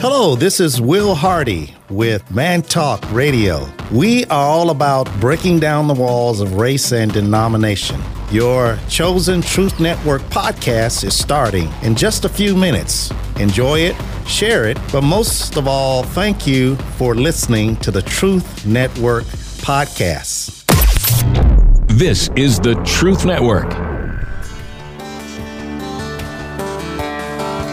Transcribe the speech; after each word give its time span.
Hello, 0.00 0.36
this 0.36 0.60
is 0.60 0.80
Will 0.80 1.16
Hardy 1.16 1.74
with 1.90 2.30
Man 2.30 2.62
Talk 2.62 3.02
Radio. 3.10 3.68
We 3.90 4.24
are 4.26 4.46
all 4.46 4.70
about 4.70 5.12
breaking 5.18 5.58
down 5.58 5.88
the 5.88 5.94
walls 5.94 6.40
of 6.40 6.54
race 6.54 6.92
and 6.92 7.12
denomination. 7.12 8.00
Your 8.30 8.78
chosen 8.88 9.42
Truth 9.42 9.80
Network 9.80 10.22
podcast 10.30 11.02
is 11.02 11.18
starting 11.18 11.68
in 11.82 11.96
just 11.96 12.24
a 12.24 12.28
few 12.28 12.54
minutes. 12.54 13.10
Enjoy 13.40 13.80
it, 13.80 13.96
share 14.24 14.66
it, 14.68 14.78
but 14.92 15.02
most 15.02 15.56
of 15.56 15.66
all, 15.66 16.04
thank 16.04 16.46
you 16.46 16.76
for 16.96 17.16
listening 17.16 17.74
to 17.78 17.90
the 17.90 18.02
Truth 18.02 18.64
Network 18.64 19.24
podcast. 19.64 20.64
This 21.88 22.30
is 22.36 22.60
the 22.60 22.76
Truth 22.84 23.24
Network. 23.24 23.87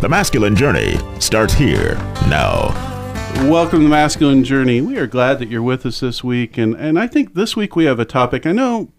The 0.00 0.08
masculine 0.08 0.54
journey 0.54 0.98
starts 1.18 1.54
here 1.54 1.94
now. 2.28 2.72
Welcome 3.48 3.78
to 3.78 3.84
the 3.84 3.90
Masculine 3.90 4.44
Journey. 4.44 4.82
We 4.82 4.98
are 4.98 5.06
glad 5.06 5.38
that 5.38 5.48
you're 5.48 5.62
with 5.62 5.86
us 5.86 6.00
this 6.00 6.22
week. 6.22 6.58
And, 6.58 6.74
and 6.74 6.98
I 6.98 7.06
think 7.06 7.34
this 7.34 7.56
week 7.56 7.74
we 7.74 7.84
have 7.86 7.98
a 7.98 8.04
topic. 8.04 8.44
I 8.44 8.52
know 8.52 8.92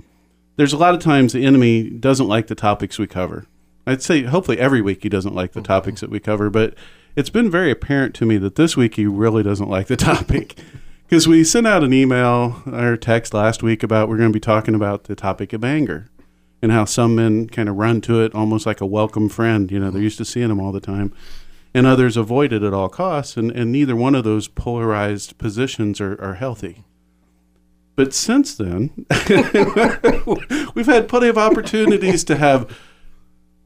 there's 0.55 0.73
a 0.73 0.77
lot 0.77 0.95
of 0.95 1.01
times 1.01 1.33
the 1.33 1.45
enemy 1.45 1.89
doesn't 1.89 2.27
like 2.27 2.47
the 2.47 2.55
topics 2.55 2.97
we 2.97 3.05
cover. 3.05 3.45
I'd 3.85 4.01
say 4.01 4.23
hopefully 4.23 4.57
every 4.57 4.81
week 4.81 5.03
he 5.03 5.09
doesn't 5.09 5.35
like 5.35 5.51
the 5.51 5.59
mm-hmm. 5.59 5.67
topics 5.67 6.01
that 6.01 6.09
we 6.09 6.19
cover, 6.19 6.49
but 6.49 6.73
it's 7.15 7.29
been 7.29 7.51
very 7.51 7.69
apparent 7.69 8.15
to 8.15 8.25
me 8.25 8.37
that 8.37 8.55
this 8.55 8.75
week 8.75 8.95
he 8.95 9.05
really 9.05 9.43
doesn't 9.43 9.69
like 9.69 9.87
the 9.87 9.95
topic. 9.97 10.57
Because 11.07 11.27
we 11.27 11.43
sent 11.43 11.67
out 11.67 11.83
an 11.83 11.93
email 11.93 12.63
or 12.65 12.97
text 12.97 13.33
last 13.33 13.61
week 13.61 13.83
about 13.83 14.09
we're 14.09 14.17
going 14.17 14.31
to 14.31 14.33
be 14.33 14.39
talking 14.39 14.73
about 14.73 15.03
the 15.03 15.15
topic 15.15 15.53
of 15.53 15.63
anger 15.63 16.09
and 16.61 16.71
how 16.71 16.85
some 16.85 17.15
men 17.15 17.47
kind 17.47 17.69
of 17.69 17.75
run 17.75 18.01
to 18.01 18.21
it 18.21 18.33
almost 18.33 18.65
like 18.65 18.81
a 18.81 18.85
welcome 18.85 19.29
friend. 19.29 19.71
You 19.71 19.79
know, 19.79 19.91
they're 19.91 20.01
used 20.01 20.17
to 20.17 20.25
seeing 20.25 20.49
him 20.49 20.59
all 20.59 20.71
the 20.71 20.79
time. 20.79 21.13
And 21.73 21.85
others 21.85 22.15
avoid 22.15 22.53
it 22.53 22.63
at 22.63 22.73
all 22.73 22.87
costs. 22.87 23.35
And, 23.35 23.51
and 23.51 23.71
neither 23.71 23.95
one 23.95 24.15
of 24.15 24.23
those 24.23 24.47
polarized 24.47 25.37
positions 25.37 25.99
are, 25.99 26.19
are 26.21 26.35
healthy. 26.35 26.85
But 27.95 28.13
since 28.13 28.55
then, 28.55 29.05
we've 30.73 30.85
had 30.85 31.07
plenty 31.07 31.27
of 31.27 31.37
opportunities 31.37 32.23
to 32.25 32.37
have 32.37 32.77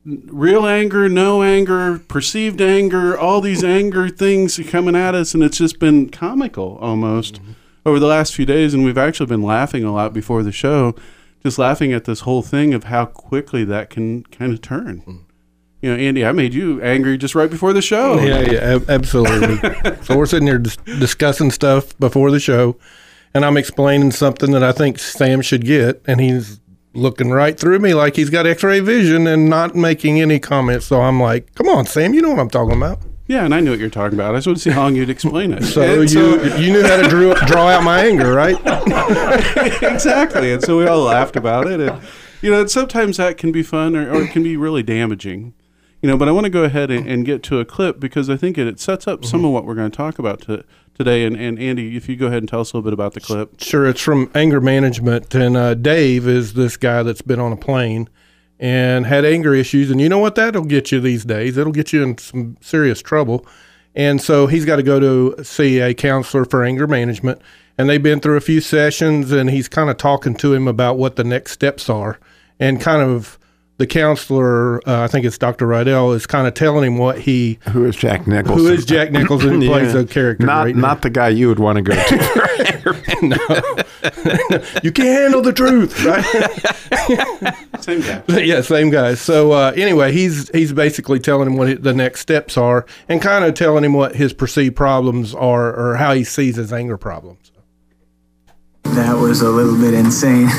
real 0.06 0.66
anger, 0.66 1.08
no 1.10 1.44
anger, 1.44 2.00
perceived 2.00 2.62
anger, 2.62 3.18
all 3.18 3.42
these 3.42 3.64
anger 3.64 4.10
things 4.10 4.60
coming 4.70 4.96
at 4.96 5.16
us. 5.16 5.34
And 5.34 5.44
it's 5.44 5.58
just 5.58 5.80
been 5.80 6.10
comical 6.10 6.78
almost 6.82 7.36
mm-hmm. 7.36 7.52
over 7.86 8.00
the 8.00 8.08
last 8.08 8.36
few 8.36 8.46
days. 8.46 8.74
And 8.74 8.84
we've 8.84 8.98
actually 8.98 9.28
been 9.28 9.44
laughing 9.44 9.84
a 9.84 9.94
lot 9.94 10.14
before 10.14 10.44
the 10.44 10.52
show 10.52 10.96
just 11.44 11.58
laughing 11.58 11.94
at 11.94 12.06
this 12.06 12.22
whole 12.22 12.42
thing 12.42 12.74
of 12.74 12.86
how 12.86 13.06
quickly 13.06 13.64
that 13.66 13.90
can 13.90 14.24
kind 14.24 14.54
of 14.54 14.62
turn. 14.62 15.04
Mm. 15.08 15.20
You 15.82 15.92
know, 15.92 15.98
Andy, 15.98 16.26
I 16.26 16.34
made 16.34 16.54
you 16.54 16.82
angry 16.82 17.18
just 17.18 17.36
right 17.36 17.50
before 17.50 17.72
the 17.72 17.82
show. 17.82 18.20
Yeah, 18.20 18.42
yeah, 18.42 18.80
absolutely. 18.90 19.58
so 20.04 20.18
we're 20.18 20.26
sitting 20.26 20.48
here 20.48 20.58
dis- 20.58 20.76
discussing 20.76 21.52
stuff 21.52 21.98
before 22.00 22.32
the 22.32 22.40
show, 22.40 22.76
and 23.34 23.46
I'm 23.46 23.56
explaining 23.56 24.12
something 24.12 24.52
that 24.52 24.64
I 24.64 24.74
think 24.74 25.00
Sam 25.00 25.42
should 25.42 25.66
get, 25.66 26.02
and 26.06 26.20
he's 26.20 26.60
looking 26.94 27.30
right 27.30 27.58
through 27.58 27.80
me 27.80 27.94
like 27.94 28.18
he's 28.18 28.30
got 28.30 28.46
X-ray 28.46 28.82
vision 28.82 29.26
and 29.28 29.50
not 29.50 29.74
making 29.74 30.20
any 30.20 30.40
comments. 30.40 30.88
So 30.88 31.00
I'm 31.02 31.22
like, 31.22 31.56
"Come 31.56 31.70
on, 31.70 31.86
Sam, 31.86 32.14
you 32.14 32.22
know 32.22 32.32
what 32.32 32.40
I'm 32.40 32.50
talking 32.50 32.76
about." 32.76 33.00
Yeah, 33.30 33.46
and 33.46 33.54
I 33.54 33.60
knew 33.60 33.70
what 33.70 33.80
you're 33.80 33.92
talking 33.92 34.18
about. 34.18 34.34
I 34.34 34.40
just 34.40 34.48
wanted 34.48 34.58
to 34.58 34.64
see 34.64 34.70
how 34.72 34.82
long 34.82 34.96
you'd 34.96 35.12
explain 35.12 35.54
it. 35.54 35.64
so 35.64 36.02
you 36.02 36.08
so, 36.08 36.44
you 36.58 36.74
knew 36.74 36.82
how 36.82 37.00
to 37.00 37.08
drew, 37.08 37.36
draw 37.46 37.68
out 37.68 37.84
my 37.84 38.04
anger, 38.04 38.34
right? 38.34 38.58
exactly. 39.84 40.52
And 40.52 40.64
so 40.64 40.80
we 40.80 40.88
all 40.88 41.02
laughed 41.02 41.36
about 41.36 41.68
it. 41.68 41.80
And 41.80 42.02
you 42.42 42.50
know, 42.50 42.66
sometimes 42.66 43.18
that 43.18 43.38
can 43.38 43.52
be 43.52 43.62
fun 43.62 43.96
or, 43.96 44.12
or 44.12 44.24
it 44.24 44.32
can 44.32 44.42
be 44.42 44.58
really 44.58 44.82
damaging. 44.82 45.54
You 46.02 46.10
know, 46.10 46.18
but 46.18 46.28
I 46.28 46.32
want 46.32 46.46
to 46.46 46.50
go 46.50 46.64
ahead 46.64 46.90
and, 46.90 47.08
and 47.08 47.24
get 47.24 47.44
to 47.44 47.60
a 47.60 47.66
clip 47.66 48.00
because 48.00 48.32
I 48.32 48.36
think 48.36 48.58
it, 48.58 48.66
it 48.66 48.80
sets 48.80 49.08
up 49.08 49.20
mm-hmm. 49.20 49.30
some 49.30 49.46
of 49.46 49.52
what 49.52 49.64
we're 49.64 49.76
going 49.76 49.92
to 49.92 49.96
talk 49.96 50.18
about 50.18 50.42
to, 50.44 50.64
today. 50.96 51.24
And, 51.24 51.36
and 51.36 51.60
Andy, 51.60 51.96
if 51.96 52.10
you 52.10 52.16
go 52.16 52.28
ahead 52.28 52.40
and 52.40 52.50
tell 52.50 52.62
us 52.62 52.74
a 52.74 52.78
little 52.78 52.90
bit 52.90 52.94
about 52.94 53.14
the 53.14 53.22
clip. 53.22 53.62
Sure. 53.62 53.86
It's 53.86 54.02
from 54.02 54.32
anger 54.34 54.60
management, 54.60 55.36
and 55.36 55.56
uh, 55.56 55.76
Dave 55.76 56.28
is 56.28 56.54
this 56.54 56.78
guy 56.78 57.04
that's 57.04 57.22
been 57.22 57.40
on 57.40 57.52
a 57.52 57.58
plane 57.58 58.10
and 58.60 59.06
had 59.06 59.26
anger 59.26 59.54
issues. 59.54 59.90
And 59.90 60.02
you 60.02 60.10
know 60.10 60.20
what? 60.20 60.36
That'll 60.36 60.66
get 60.66 60.92
you 60.92 61.00
these 61.00 61.26
days. 61.26 61.58
It'll 61.58 61.72
get 61.72 61.94
you 61.94 62.04
in 62.04 62.18
some 62.18 62.58
serious 62.62 63.02
trouble. 63.02 63.46
And 63.96 64.22
so 64.22 64.48
he's 64.48 64.66
got 64.66 64.76
to 64.76 64.84
go 64.84 65.00
to 65.00 65.44
see 65.44 65.80
a 65.80 65.94
counselor 65.94 66.46
for 66.46 66.64
anger 66.64 66.88
management. 66.88 67.42
And 67.78 67.90
they've 67.90 68.04
been 68.04 68.20
through 68.20 68.36
a 68.36 68.42
few 68.42 68.60
sessions, 68.60 69.32
and 69.32 69.50
he's 69.50 69.70
kind 69.70 69.90
of 69.90 69.98
talking 69.98 70.36
to 70.36 70.54
him 70.54 70.68
about 70.68 70.98
what 70.98 71.16
the 71.16 71.24
next 71.24 71.54
steps 71.54 71.90
are 71.90 72.20
and 72.60 72.82
kind 72.82 73.02
of 73.02 73.39
the 73.80 73.88
counselor, 73.88 74.86
uh, 74.88 75.04
I 75.04 75.08
think 75.08 75.26
it's 75.26 75.38
Dr. 75.38 75.66
Rydell, 75.66 76.14
is 76.14 76.28
kind 76.28 76.48
of 76.48 76.54
telling 76.54 76.84
him 76.84 76.98
what 76.98 77.18
he. 77.18 77.60
Who 77.70 77.86
is 77.86 77.96
Jack 77.96 78.28
Nicholson? 78.28 78.60
Who 78.60 78.68
is 78.68 78.84
Jack 78.84 79.12
Nicholson? 79.12 79.62
Who 79.62 79.68
plays 79.68 79.96
a 79.96 80.06
character. 80.06 80.46
Not, 80.46 80.66
right 80.66 80.76
not 80.76 81.02
the 81.02 81.10
guy 81.10 81.30
you 81.30 81.48
would 81.48 81.60
want 81.60 81.78
to 81.78 81.82
go 81.82 81.96
to. 81.96 83.16
no. 83.22 83.38
you 84.84 84.92
can't 84.92 85.08
handle 85.08 85.42
the 85.42 85.54
truth, 85.54 86.04
right? 86.04 86.26
same 87.82 88.02
guy. 88.02 88.42
Yeah, 88.42 88.60
same 88.60 88.90
guy. 88.90 89.14
So 89.14 89.54
uh, 89.54 89.72
anyway, 89.78 90.12
he's 90.12 90.50
he's 90.50 90.74
basically 90.74 91.20
telling 91.20 91.48
him 91.48 91.56
what 91.56 91.82
the 91.82 91.94
next 91.94 92.20
steps 92.20 92.58
are 92.58 92.86
and 93.08 93.22
kind 93.22 93.46
of 93.46 93.54
telling 93.54 93.86
him 93.86 93.94
what 93.94 94.14
his 94.14 94.34
perceived 94.34 94.76
problems 94.76 95.34
are 95.34 95.74
or 95.74 95.96
how 95.96 96.14
he 96.14 96.26
sees 96.26 96.58
his 96.58 96.74
anger 96.74 96.98
problems. 96.98 97.54
That 98.84 99.18
was 99.18 99.42
a 99.42 99.50
little 99.50 99.78
bit 99.78 99.94
insane. 99.94 100.50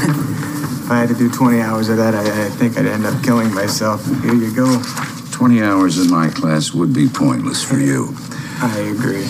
If 0.91 0.95
I 0.95 1.01
had 1.03 1.09
to 1.11 1.15
do 1.15 1.31
20 1.31 1.61
hours 1.61 1.89
of 1.89 1.99
that, 1.99 2.17
I, 2.17 2.47
I 2.47 2.49
think 2.49 2.77
I'd 2.77 2.85
end 2.85 3.07
up 3.07 3.23
killing 3.23 3.55
myself. 3.55 4.05
Here 4.25 4.35
you 4.35 4.53
go. 4.53 4.83
20 5.31 5.63
hours 5.63 6.05
in 6.05 6.11
my 6.11 6.31
class 6.31 6.73
would 6.73 6.93
be 6.93 7.07
pointless 7.07 7.63
for 7.63 7.77
you. 7.77 8.17
I 8.59 8.93
agree. 8.93 9.23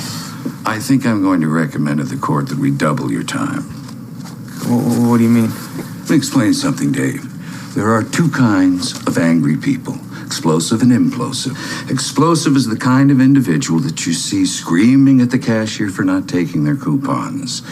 I 0.64 0.78
think 0.80 1.04
I'm 1.04 1.20
going 1.20 1.42
to 1.42 1.48
recommend 1.48 1.98
to 1.98 2.04
the 2.04 2.16
court 2.16 2.48
that 2.48 2.56
we 2.56 2.70
double 2.70 3.12
your 3.12 3.24
time. 3.24 3.64
what 4.64 5.18
do 5.18 5.22
you 5.22 5.28
mean? 5.28 5.50
Let 5.98 6.08
me 6.08 6.16
explain 6.16 6.54
something, 6.54 6.92
Dave. 6.92 7.74
There 7.74 7.90
are 7.90 8.04
two 8.04 8.30
kinds 8.30 8.96
of 9.06 9.18
angry 9.18 9.58
people 9.58 9.96
explosive 10.30 10.80
and 10.80 10.92
implosive. 10.92 11.56
Explosive 11.90 12.54
is 12.54 12.68
the 12.68 12.76
kind 12.76 13.10
of 13.10 13.20
individual 13.20 13.80
that 13.80 14.06
you 14.06 14.12
see 14.12 14.46
screaming 14.46 15.20
at 15.20 15.30
the 15.32 15.38
cashier 15.40 15.88
for 15.88 16.04
not 16.04 16.28
taking 16.28 16.62
their 16.62 16.76
coupons. 16.76 17.62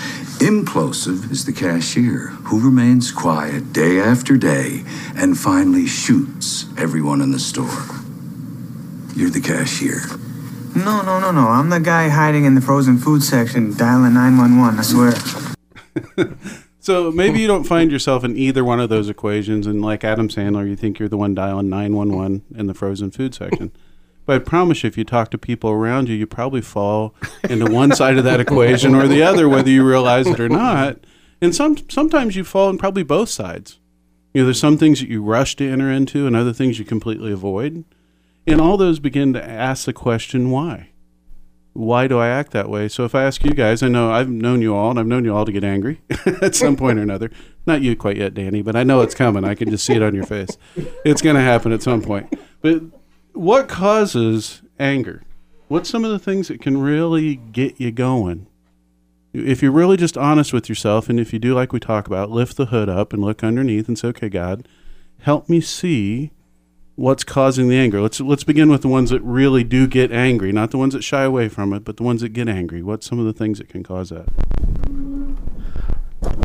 Implosive 0.40 1.30
is 1.30 1.44
the 1.44 1.52
cashier 1.52 2.30
who 2.46 2.60
remains 2.60 3.12
quiet 3.12 3.72
day 3.72 4.00
after 4.00 4.36
day 4.36 4.82
and 5.14 5.38
finally 5.38 5.86
shoots 5.86 6.66
everyone 6.76 7.20
in 7.20 7.30
the 7.30 7.38
store. 7.38 7.84
You're 9.14 9.30
the 9.30 9.40
cashier. 9.40 10.00
No, 10.74 11.02
no, 11.02 11.20
no, 11.20 11.30
no. 11.30 11.46
I'm 11.46 11.70
the 11.70 11.78
guy 11.78 12.08
hiding 12.08 12.44
in 12.44 12.56
the 12.56 12.60
frozen 12.60 12.98
food 12.98 13.22
section 13.22 13.76
dialing 13.76 14.14
911, 14.14 14.80
I 14.80 14.82
swear. 14.82 16.58
So 16.88 17.12
maybe 17.12 17.38
you 17.38 17.46
don't 17.46 17.64
find 17.64 17.92
yourself 17.92 18.24
in 18.24 18.34
either 18.34 18.64
one 18.64 18.80
of 18.80 18.88
those 18.88 19.10
equations, 19.10 19.66
and 19.66 19.82
like 19.82 20.04
Adam 20.04 20.28
Sandler, 20.28 20.66
you 20.66 20.74
think 20.74 20.98
you're 20.98 21.06
the 21.06 21.18
one 21.18 21.34
dialing 21.34 21.68
911 21.68 22.44
in 22.56 22.66
the 22.66 22.72
frozen 22.72 23.10
food 23.10 23.34
section. 23.34 23.72
But 24.24 24.36
I 24.36 24.38
promise 24.38 24.82
you, 24.82 24.88
if 24.88 24.96
you 24.96 25.04
talk 25.04 25.30
to 25.32 25.36
people 25.36 25.68
around 25.68 26.08
you, 26.08 26.14
you 26.14 26.26
probably 26.26 26.62
fall 26.62 27.14
into 27.44 27.70
one 27.70 27.94
side 27.94 28.16
of 28.16 28.24
that 28.24 28.40
equation 28.40 28.94
or 28.94 29.06
the 29.06 29.22
other, 29.22 29.50
whether 29.50 29.68
you 29.68 29.86
realize 29.86 30.26
it 30.26 30.40
or 30.40 30.48
not. 30.48 30.96
And 31.42 31.54
some 31.54 31.76
sometimes 31.90 32.36
you 32.36 32.42
fall 32.42 32.70
in 32.70 32.78
probably 32.78 33.02
both 33.02 33.28
sides. 33.28 33.78
You 34.32 34.40
know, 34.40 34.44
there's 34.46 34.58
some 34.58 34.78
things 34.78 35.00
that 35.00 35.10
you 35.10 35.22
rush 35.22 35.56
to 35.56 35.70
enter 35.70 35.92
into, 35.92 36.26
and 36.26 36.34
other 36.34 36.54
things 36.54 36.78
you 36.78 36.86
completely 36.86 37.32
avoid. 37.32 37.84
And 38.46 38.62
all 38.62 38.78
those 38.78 38.98
begin 38.98 39.34
to 39.34 39.46
ask 39.46 39.84
the 39.84 39.92
question, 39.92 40.50
why? 40.50 40.88
Why 41.72 42.08
do 42.08 42.18
I 42.18 42.28
act 42.28 42.52
that 42.52 42.68
way? 42.68 42.88
So 42.88 43.04
if 43.04 43.14
I 43.14 43.22
ask 43.22 43.44
you 43.44 43.52
guys, 43.52 43.82
I 43.82 43.88
know 43.88 44.10
I've 44.10 44.28
known 44.28 44.62
you 44.62 44.74
all, 44.74 44.90
and 44.90 44.98
I've 44.98 45.06
known 45.06 45.24
you 45.24 45.34
all 45.34 45.44
to 45.44 45.52
get 45.52 45.64
angry 45.64 46.00
at 46.26 46.54
some 46.54 46.76
point 46.76 46.98
or 46.98 47.02
another. 47.02 47.30
Not 47.66 47.82
you 47.82 47.94
quite 47.94 48.16
yet, 48.16 48.34
Danny, 48.34 48.62
but 48.62 48.74
I 48.74 48.82
know 48.82 49.00
it's 49.00 49.14
coming. 49.14 49.44
I 49.44 49.54
can 49.54 49.70
just 49.70 49.84
see 49.84 49.94
it 49.94 50.02
on 50.02 50.14
your 50.14 50.26
face. 50.26 50.56
It's 51.04 51.22
going 51.22 51.36
to 51.36 51.42
happen 51.42 51.72
at 51.72 51.82
some 51.82 52.02
point. 52.02 52.32
But 52.60 52.82
what 53.32 53.68
causes 53.68 54.62
anger? 54.78 55.22
What's 55.68 55.90
some 55.90 56.04
of 56.04 56.10
the 56.10 56.18
things 56.18 56.48
that 56.48 56.60
can 56.60 56.80
really 56.80 57.36
get 57.36 57.80
you 57.80 57.92
going? 57.92 58.46
If 59.32 59.62
you're 59.62 59.70
really 59.70 59.98
just 59.98 60.16
honest 60.16 60.52
with 60.52 60.68
yourself, 60.68 61.08
and 61.08 61.20
if 61.20 61.32
you 61.32 61.38
do 61.38 61.54
like 61.54 61.72
we 61.72 61.78
talk 61.78 62.06
about, 62.06 62.30
lift 62.30 62.56
the 62.56 62.66
hood 62.66 62.88
up 62.88 63.12
and 63.12 63.22
look 63.22 63.44
underneath 63.44 63.86
and 63.86 63.98
say, 63.98 64.08
okay, 64.08 64.30
God, 64.30 64.66
help 65.20 65.48
me 65.48 65.60
see 65.60 66.32
what's 66.98 67.22
causing 67.22 67.68
the 67.68 67.76
anger. 67.76 68.00
Let's 68.00 68.20
let's 68.20 68.42
begin 68.42 68.70
with 68.70 68.82
the 68.82 68.88
ones 68.88 69.10
that 69.10 69.22
really 69.22 69.62
do 69.62 69.86
get 69.86 70.10
angry, 70.10 70.50
not 70.50 70.72
the 70.72 70.78
ones 70.78 70.94
that 70.94 71.04
shy 71.04 71.22
away 71.22 71.48
from 71.48 71.72
it, 71.72 71.84
but 71.84 71.96
the 71.96 72.02
ones 72.02 72.22
that 72.22 72.30
get 72.30 72.48
angry. 72.48 72.82
What's 72.82 73.06
some 73.06 73.20
of 73.20 73.24
the 73.24 73.32
things 73.32 73.58
that 73.58 73.68
can 73.68 73.84
cause 73.84 74.10
that? 74.10 74.28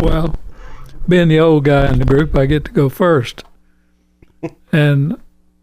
Well, 0.01 0.35
being 1.07 1.27
the 1.27 1.39
old 1.39 1.65
guy 1.65 1.91
in 1.91 1.97
the 1.97 2.05
group, 2.05 2.38
I 2.38 2.45
get 2.45 2.65
to 2.65 2.71
go 2.71 2.88
first. 2.88 3.44
and 4.71 5.17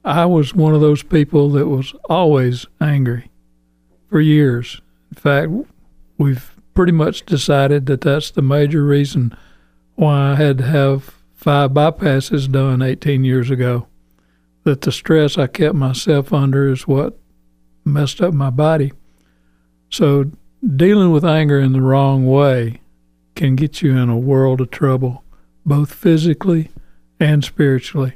I 0.05 0.27
was 0.27 0.55
one 0.55 0.75
of 0.75 0.81
those 0.81 1.05
people 1.05 1.51
that 1.51 1.69
was 1.69 1.95
always 2.07 2.67
angry 2.81 3.31
for 4.09 4.21
years. 4.21 4.81
In 5.11 5.21
fact, 5.21 5.53
we've 6.19 6.57
pretty 6.75 6.93
much 6.93 7.25
decided 7.27 7.87
that 7.87 8.01
that's 8.01 8.31
the 8.33 8.43
major 8.43 8.85
reason 8.85 9.37
why 9.95 10.33
I 10.33 10.35
had 10.35 10.59
to 10.59 10.65
have 10.65 11.15
five 11.35 11.71
bypasses 11.71 12.51
done 12.51 12.83
18 12.83 13.23
years 13.23 13.51
ago. 13.51 13.87
That 14.71 14.83
the 14.83 14.93
stress 14.93 15.37
I 15.37 15.49
kept 15.49 15.75
myself 15.75 16.33
under 16.33 16.71
is 16.71 16.87
what 16.87 17.19
messed 17.85 18.21
up 18.21 18.33
my 18.33 18.51
body. 18.51 18.93
So, 19.89 20.31
dealing 20.65 21.11
with 21.11 21.25
anger 21.25 21.59
in 21.59 21.73
the 21.73 21.83
wrong 21.83 22.25
way 22.25 22.81
can 23.35 23.57
get 23.57 23.83
you 23.83 23.97
in 23.97 24.09
a 24.09 24.17
world 24.17 24.61
of 24.61 24.71
trouble, 24.71 25.25
both 25.67 25.93
physically 25.93 26.71
and 27.19 27.43
spiritually. 27.43 28.15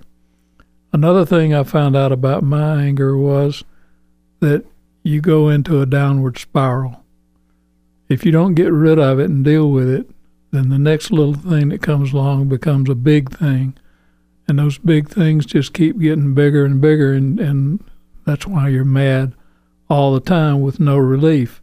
Another 0.92 1.26
thing 1.26 1.52
I 1.52 1.64
found 1.64 1.96
out 1.96 2.12
about 2.12 2.44
my 2.44 2.80
anger 2.82 3.18
was 3.18 3.64
that 4.38 4.64
you 5.02 5.20
go 5.20 5.48
into 5.48 5.80
a 5.80 5.86
downward 5.86 6.38
spiral. 6.38 7.02
If 8.08 8.24
you 8.24 8.30
don't 8.30 8.54
get 8.54 8.72
rid 8.72 9.00
of 9.00 9.18
it 9.18 9.28
and 9.28 9.44
deal 9.44 9.72
with 9.72 9.88
it, 9.88 10.08
then 10.52 10.68
the 10.68 10.78
next 10.78 11.10
little 11.10 11.34
thing 11.34 11.70
that 11.70 11.82
comes 11.82 12.12
along 12.12 12.46
becomes 12.48 12.88
a 12.88 12.94
big 12.94 13.36
thing. 13.36 13.76
And 14.46 14.58
those 14.58 14.78
big 14.78 15.08
things 15.08 15.46
just 15.46 15.72
keep 15.72 15.98
getting 15.98 16.34
bigger 16.34 16.64
and 16.64 16.80
bigger, 16.80 17.12
and, 17.12 17.40
and 17.40 17.82
that's 18.26 18.46
why 18.46 18.68
you're 18.68 18.84
mad 18.84 19.34
all 19.88 20.12
the 20.12 20.20
time 20.20 20.60
with 20.60 20.80
no 20.80 20.96
relief. 20.96 21.62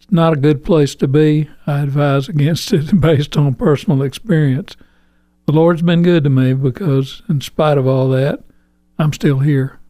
It's 0.00 0.10
not 0.10 0.32
a 0.32 0.36
good 0.36 0.64
place 0.64 0.94
to 0.96 1.08
be. 1.08 1.50
I 1.66 1.80
advise 1.80 2.28
against 2.28 2.72
it 2.72 3.00
based 3.00 3.36
on 3.36 3.54
personal 3.54 4.02
experience. 4.02 4.76
The 5.46 5.52
Lord's 5.52 5.82
been 5.82 6.02
good 6.02 6.24
to 6.24 6.30
me 6.30 6.54
because, 6.54 7.22
in 7.28 7.40
spite 7.40 7.78
of 7.78 7.86
all 7.86 8.08
that, 8.10 8.44
I'm 8.98 9.12
still 9.12 9.40
here. 9.40 9.80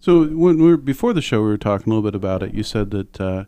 So 0.00 0.24
when 0.24 0.58
we 0.58 0.68
were 0.68 0.76
before 0.76 1.12
the 1.12 1.22
show, 1.22 1.40
we 1.40 1.48
were 1.48 1.56
talking 1.56 1.90
a 1.90 1.94
little 1.94 2.10
bit 2.10 2.16
about 2.16 2.42
it. 2.42 2.52
You 2.52 2.62
said 2.62 2.90
that 2.90 3.20
uh, 3.20 3.44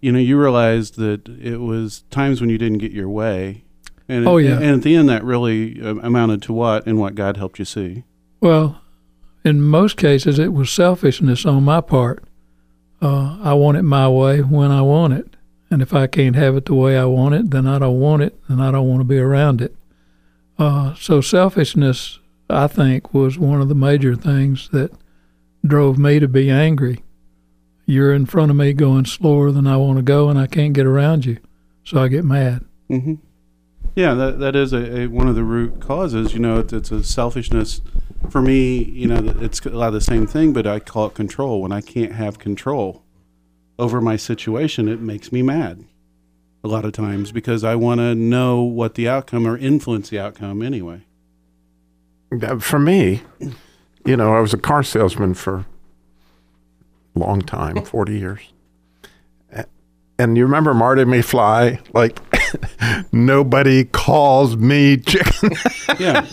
you 0.00 0.10
know 0.10 0.18
you 0.18 0.40
realized 0.40 0.96
that 0.96 1.28
it 1.28 1.58
was 1.58 2.02
times 2.10 2.40
when 2.40 2.50
you 2.50 2.58
didn't 2.58 2.78
get 2.78 2.92
your 2.92 3.08
way, 3.08 3.63
and 4.08 4.26
Oh, 4.28 4.36
it- 4.36 4.44
yeah. 4.44 4.56
and 4.56 4.76
at 4.76 4.82
the 4.82 4.94
end 4.94 5.08
that 5.08 5.24
really 5.24 5.80
uh, 5.80 5.94
amounted 6.02 6.42
to 6.42 6.52
what 6.52 6.86
and 6.86 6.98
what 6.98 7.14
God 7.14 7.36
helped 7.36 7.58
you 7.58 7.64
see. 7.64 8.04
Well, 8.40 8.80
in 9.44 9.62
most 9.62 9.96
cases, 9.96 10.38
it 10.38 10.52
was 10.52 10.70
selfishness 10.70 11.44
on 11.46 11.64
my 11.64 11.80
part. 11.80 12.24
Uh, 13.02 13.38
I 13.42 13.52
want 13.54 13.76
it 13.76 13.82
my 13.82 14.08
way 14.08 14.40
when 14.40 14.70
I 14.70 14.80
want 14.82 15.12
it. 15.12 15.36
And 15.70 15.82
if 15.82 15.92
I 15.92 16.06
can't 16.06 16.36
have 16.36 16.56
it 16.56 16.66
the 16.66 16.74
way 16.74 16.96
I 16.96 17.04
want 17.06 17.34
it, 17.34 17.50
then 17.50 17.66
I 17.66 17.78
don't 17.78 17.98
want 17.98 18.22
it, 18.22 18.38
and 18.48 18.62
I 18.62 18.70
don't 18.70 18.86
want 18.88 19.00
to 19.00 19.04
be 19.04 19.18
around 19.18 19.60
it. 19.60 19.74
Uh, 20.58 20.94
so, 20.94 21.20
selfishness, 21.20 22.20
I 22.48 22.68
think, 22.68 23.12
was 23.12 23.38
one 23.38 23.60
of 23.60 23.68
the 23.68 23.74
major 23.74 24.14
things 24.14 24.68
that 24.68 24.92
drove 25.66 25.98
me 25.98 26.20
to 26.20 26.28
be 26.28 26.48
angry. 26.48 27.02
You're 27.86 28.14
in 28.14 28.24
front 28.26 28.50
of 28.50 28.56
me 28.56 28.72
going 28.72 29.04
slower 29.06 29.50
than 29.50 29.66
I 29.66 29.76
want 29.78 29.96
to 29.98 30.02
go, 30.02 30.28
and 30.28 30.38
I 30.38 30.46
can't 30.46 30.74
get 30.74 30.86
around 30.86 31.24
you. 31.26 31.38
So 31.82 32.00
I 32.00 32.08
get 32.08 32.24
mad. 32.24 32.64
Mm-hmm. 32.88 33.14
Yeah, 33.94 34.14
that 34.14 34.38
that 34.40 34.56
is 34.56 34.72
a, 34.72 35.02
a 35.02 35.06
one 35.06 35.28
of 35.28 35.34
the 35.34 35.44
root 35.44 35.80
causes. 35.80 36.32
You 36.32 36.40
know, 36.40 36.58
it's, 36.58 36.72
it's 36.72 36.90
a 36.90 37.04
selfishness. 37.04 37.80
For 38.30 38.40
me, 38.40 38.82
you 38.82 39.06
know, 39.06 39.34
it's 39.40 39.60
a 39.60 39.70
lot 39.70 39.88
of 39.88 39.94
the 39.94 40.00
same 40.00 40.26
thing, 40.26 40.52
but 40.52 40.66
I 40.66 40.80
call 40.80 41.06
it 41.06 41.14
control. 41.14 41.60
When 41.60 41.72
I 41.72 41.80
can't 41.80 42.12
have 42.12 42.38
control 42.38 43.04
over 43.78 44.00
my 44.00 44.16
situation, 44.16 44.88
it 44.88 45.00
makes 45.00 45.30
me 45.30 45.42
mad. 45.42 45.84
A 46.62 46.68
lot 46.68 46.86
of 46.86 46.92
times 46.92 47.30
because 47.30 47.62
I 47.62 47.74
want 47.74 48.00
to 48.00 48.14
know 48.14 48.62
what 48.62 48.94
the 48.94 49.06
outcome 49.06 49.46
or 49.46 49.58
influence 49.58 50.08
the 50.08 50.18
outcome 50.18 50.62
anyway. 50.62 51.02
For 52.58 52.78
me, 52.78 53.20
you 54.06 54.16
know, 54.16 54.34
I 54.34 54.40
was 54.40 54.54
a 54.54 54.58
car 54.58 54.82
salesman 54.82 55.34
for 55.34 55.66
a 57.14 57.18
long 57.18 57.42
time, 57.42 57.84
40 57.84 58.18
years. 58.18 58.40
And 60.18 60.36
you 60.36 60.44
remember 60.44 60.72
Marty 60.74 61.04
McFly? 61.04 61.80
Like, 61.92 62.18
nobody 63.12 63.84
calls 63.84 64.56
me 64.56 64.96
chicken. 64.96 65.50
Yeah, 65.98 66.24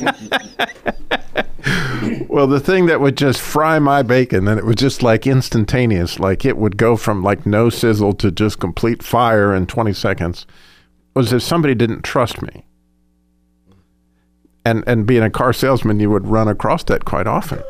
well, 2.27 2.47
the 2.47 2.59
thing 2.59 2.87
that 2.87 2.99
would 3.01 3.17
just 3.17 3.41
fry 3.41 3.79
my 3.79 4.01
bacon, 4.01 4.47
and 4.47 4.57
it 4.57 4.65
was 4.65 4.77
just 4.77 5.03
like 5.03 5.27
instantaneous, 5.27 6.19
like 6.19 6.45
it 6.45 6.57
would 6.57 6.77
go 6.77 6.95
from 6.95 7.23
like 7.23 7.45
no 7.45 7.69
sizzle 7.69 8.13
to 8.13 8.31
just 8.31 8.59
complete 8.59 9.03
fire 9.03 9.53
in 9.53 9.67
20 9.67 9.93
seconds, 9.93 10.45
was 11.13 11.33
if 11.33 11.43
somebody 11.43 11.75
didn't 11.75 12.03
trust 12.03 12.41
me. 12.41 12.65
And, 14.63 14.83
and 14.87 15.05
being 15.05 15.23
a 15.23 15.29
car 15.29 15.53
salesman, 15.53 15.99
you 15.99 16.09
would 16.09 16.27
run 16.27 16.47
across 16.47 16.83
that 16.85 17.05
quite 17.05 17.27
often. 17.27 17.63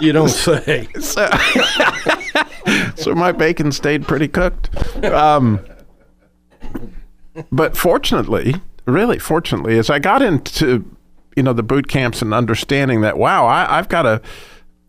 You 0.00 0.12
don't 0.12 0.30
say. 0.30 0.88
so, 1.00 1.28
so 2.96 3.14
my 3.14 3.32
bacon 3.32 3.72
stayed 3.72 4.06
pretty 4.06 4.28
cooked. 4.28 4.70
Um, 5.04 5.60
but 7.50 7.76
fortunately, 7.76 8.54
really 8.86 9.18
fortunately, 9.18 9.78
as 9.78 9.90
I 9.90 9.98
got 9.98 10.22
into 10.22 10.84
you 11.36 11.42
know 11.42 11.52
the 11.52 11.62
boot 11.62 11.88
camps 11.88 12.22
and 12.22 12.34
understanding 12.34 13.00
that 13.02 13.18
wow, 13.18 13.46
I, 13.46 13.78
I've 13.78 13.88
got 13.88 14.06
a 14.06 14.20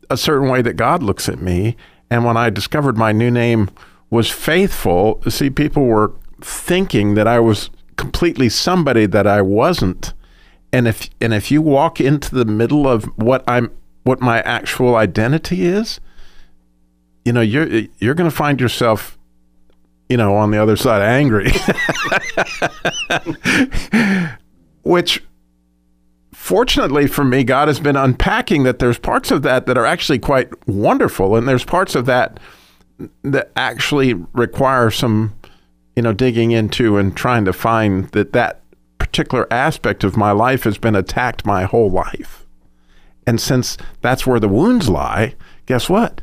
a 0.09 0.17
certain 0.17 0.49
way 0.49 0.61
that 0.61 0.73
God 0.73 1.01
looks 1.01 1.29
at 1.29 1.41
me, 1.41 1.75
and 2.09 2.25
when 2.25 2.37
I 2.37 2.49
discovered 2.49 2.97
my 2.97 3.11
new 3.11 3.31
name 3.31 3.69
was 4.09 4.29
faithful, 4.29 5.21
see, 5.29 5.49
people 5.49 5.85
were 5.85 6.11
thinking 6.41 7.15
that 7.15 7.27
I 7.27 7.39
was 7.39 7.69
completely 7.95 8.49
somebody 8.49 9.05
that 9.05 9.25
I 9.25 9.41
wasn't. 9.41 10.13
And 10.73 10.87
if 10.87 11.09
and 11.19 11.33
if 11.33 11.51
you 11.51 11.61
walk 11.61 12.01
into 12.01 12.33
the 12.35 12.45
middle 12.45 12.87
of 12.87 13.05
what 13.17 13.43
I'm 13.47 13.71
what 14.03 14.19
my 14.19 14.41
actual 14.41 14.95
identity 14.95 15.65
is, 15.65 15.99
you 17.25 17.33
know, 17.33 17.41
you're 17.41 17.83
you're 17.99 18.15
going 18.15 18.29
to 18.29 18.35
find 18.35 18.59
yourself 18.59 19.17
you 20.11 20.17
know, 20.17 20.35
on 20.35 20.51
the 20.51 20.61
other 20.61 20.75
side 20.75 21.01
angry. 21.01 21.49
Which 24.83 25.23
fortunately 26.33 27.07
for 27.07 27.23
me, 27.23 27.45
God 27.45 27.69
has 27.69 27.79
been 27.79 27.95
unpacking 27.95 28.63
that 28.63 28.79
there's 28.79 28.99
parts 28.99 29.31
of 29.31 29.41
that 29.43 29.67
that 29.67 29.77
are 29.77 29.85
actually 29.85 30.19
quite 30.19 30.49
wonderful, 30.67 31.37
and 31.37 31.47
there's 31.47 31.63
parts 31.63 31.95
of 31.95 32.07
that 32.07 32.41
that 33.23 33.51
actually 33.55 34.15
require 34.33 34.91
some, 34.91 35.33
you 35.95 36.03
know, 36.03 36.11
digging 36.11 36.51
into 36.51 36.97
and 36.97 37.15
trying 37.15 37.45
to 37.45 37.53
find 37.53 38.09
that 38.09 38.33
that 38.33 38.59
particular 38.97 39.47
aspect 39.49 40.03
of 40.03 40.17
my 40.17 40.31
life 40.31 40.65
has 40.65 40.77
been 40.77 40.95
attacked 40.95 41.45
my 41.45 41.63
whole 41.63 41.89
life. 41.89 42.45
And 43.25 43.39
since 43.39 43.77
that's 44.01 44.27
where 44.27 44.41
the 44.41 44.49
wounds 44.49 44.89
lie, 44.89 45.35
guess 45.67 45.89
what? 45.89 46.21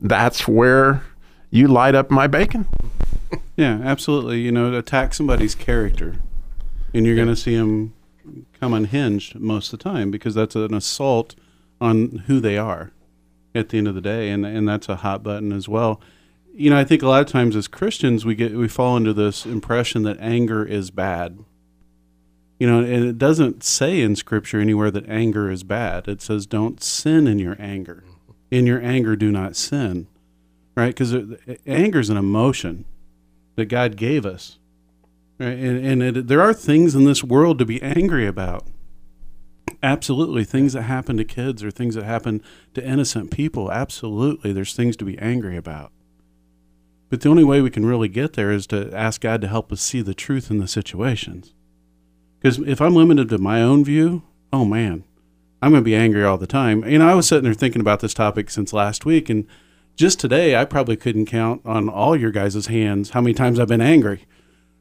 That's 0.00 0.46
where 0.46 1.02
you 1.50 1.68
light 1.68 1.94
up 1.94 2.10
my 2.10 2.26
bacon. 2.26 2.66
yeah, 3.56 3.80
absolutely. 3.82 4.40
You 4.40 4.52
know, 4.52 4.72
attack 4.74 5.14
somebody's 5.14 5.54
character, 5.54 6.16
and 6.94 7.04
you're 7.04 7.16
going 7.16 7.28
to 7.28 7.36
see 7.36 7.56
them 7.56 7.94
come 8.60 8.74
unhinged 8.74 9.36
most 9.36 9.72
of 9.72 9.78
the 9.78 9.82
time 9.82 10.10
because 10.10 10.34
that's 10.34 10.54
an 10.54 10.74
assault 10.74 11.34
on 11.80 12.24
who 12.26 12.40
they 12.40 12.58
are 12.58 12.92
at 13.54 13.70
the 13.70 13.78
end 13.78 13.88
of 13.88 13.94
the 13.94 14.00
day, 14.00 14.30
and 14.30 14.44
and 14.44 14.68
that's 14.68 14.88
a 14.88 14.96
hot 14.96 15.22
button 15.22 15.52
as 15.52 15.68
well. 15.68 16.00
You 16.54 16.70
know, 16.70 16.78
I 16.78 16.84
think 16.84 17.02
a 17.02 17.08
lot 17.08 17.22
of 17.22 17.28
times 17.28 17.56
as 17.56 17.68
Christians 17.68 18.24
we 18.24 18.34
get 18.34 18.52
we 18.52 18.68
fall 18.68 18.96
into 18.96 19.12
this 19.12 19.46
impression 19.46 20.02
that 20.04 20.18
anger 20.20 20.64
is 20.64 20.90
bad. 20.90 21.38
You 22.58 22.66
know, 22.66 22.80
and 22.80 23.04
it 23.04 23.18
doesn't 23.18 23.62
say 23.62 24.00
in 24.00 24.16
Scripture 24.16 24.60
anywhere 24.60 24.90
that 24.90 25.08
anger 25.08 25.50
is 25.50 25.62
bad. 25.62 26.08
It 26.08 26.20
says, 26.20 26.46
"Don't 26.46 26.82
sin 26.82 27.26
in 27.28 27.38
your 27.38 27.56
anger. 27.60 28.04
In 28.50 28.66
your 28.66 28.80
anger, 28.82 29.16
do 29.16 29.30
not 29.30 29.56
sin." 29.56 30.06
Right? 30.74 30.94
Because 30.94 31.14
anger 31.66 31.98
is 31.98 32.08
an 32.08 32.16
emotion 32.16 32.84
that 33.56 33.66
God 33.66 33.96
gave 33.96 34.24
us. 34.24 34.58
Right? 35.38 35.58
And, 35.58 35.84
and 35.84 36.02
it, 36.02 36.28
there 36.28 36.40
are 36.40 36.54
things 36.54 36.94
in 36.94 37.04
this 37.04 37.24
world 37.24 37.58
to 37.58 37.64
be 37.64 37.82
angry 37.82 38.26
about. 38.26 38.64
Absolutely. 39.82 40.44
Things 40.44 40.72
that 40.72 40.82
happen 40.82 41.16
to 41.16 41.24
kids 41.24 41.62
or 41.62 41.70
things 41.70 41.94
that 41.94 42.04
happen 42.04 42.42
to 42.74 42.84
innocent 42.84 43.30
people. 43.30 43.70
Absolutely. 43.70 44.52
There's 44.52 44.74
things 44.74 44.96
to 44.96 45.04
be 45.04 45.18
angry 45.18 45.56
about. 45.56 45.92
But 47.10 47.22
the 47.22 47.28
only 47.28 47.44
way 47.44 47.60
we 47.60 47.70
can 47.70 47.86
really 47.86 48.08
get 48.08 48.34
there 48.34 48.52
is 48.52 48.66
to 48.68 48.94
ask 48.94 49.20
God 49.20 49.40
to 49.40 49.48
help 49.48 49.72
us 49.72 49.80
see 49.80 50.02
the 50.02 50.14
truth 50.14 50.50
in 50.50 50.58
the 50.58 50.68
situations. 50.68 51.54
Because 52.38 52.58
if 52.58 52.80
I'm 52.80 52.94
limited 52.94 53.28
to 53.30 53.38
my 53.38 53.62
own 53.62 53.84
view, 53.84 54.22
oh 54.52 54.64
man, 54.64 55.04
I'm 55.60 55.72
going 55.72 55.82
to 55.82 55.84
be 55.84 55.96
angry 55.96 56.24
all 56.24 56.38
the 56.38 56.46
time. 56.46 56.84
You 56.88 56.98
know, 56.98 57.08
I 57.08 57.14
was 57.14 57.26
sitting 57.26 57.44
there 57.44 57.54
thinking 57.54 57.80
about 57.80 58.00
this 58.00 58.14
topic 58.14 58.50
since 58.50 58.72
last 58.72 59.04
week, 59.04 59.28
and 59.28 59.46
just 59.96 60.20
today, 60.20 60.56
I 60.56 60.64
probably 60.64 60.96
couldn't 60.96 61.26
count 61.26 61.62
on 61.64 61.88
all 61.88 62.14
your 62.14 62.30
guys' 62.30 62.66
hands 62.66 63.10
how 63.10 63.20
many 63.20 63.34
times 63.34 63.58
I've 63.58 63.68
been 63.68 63.80
angry 63.80 64.26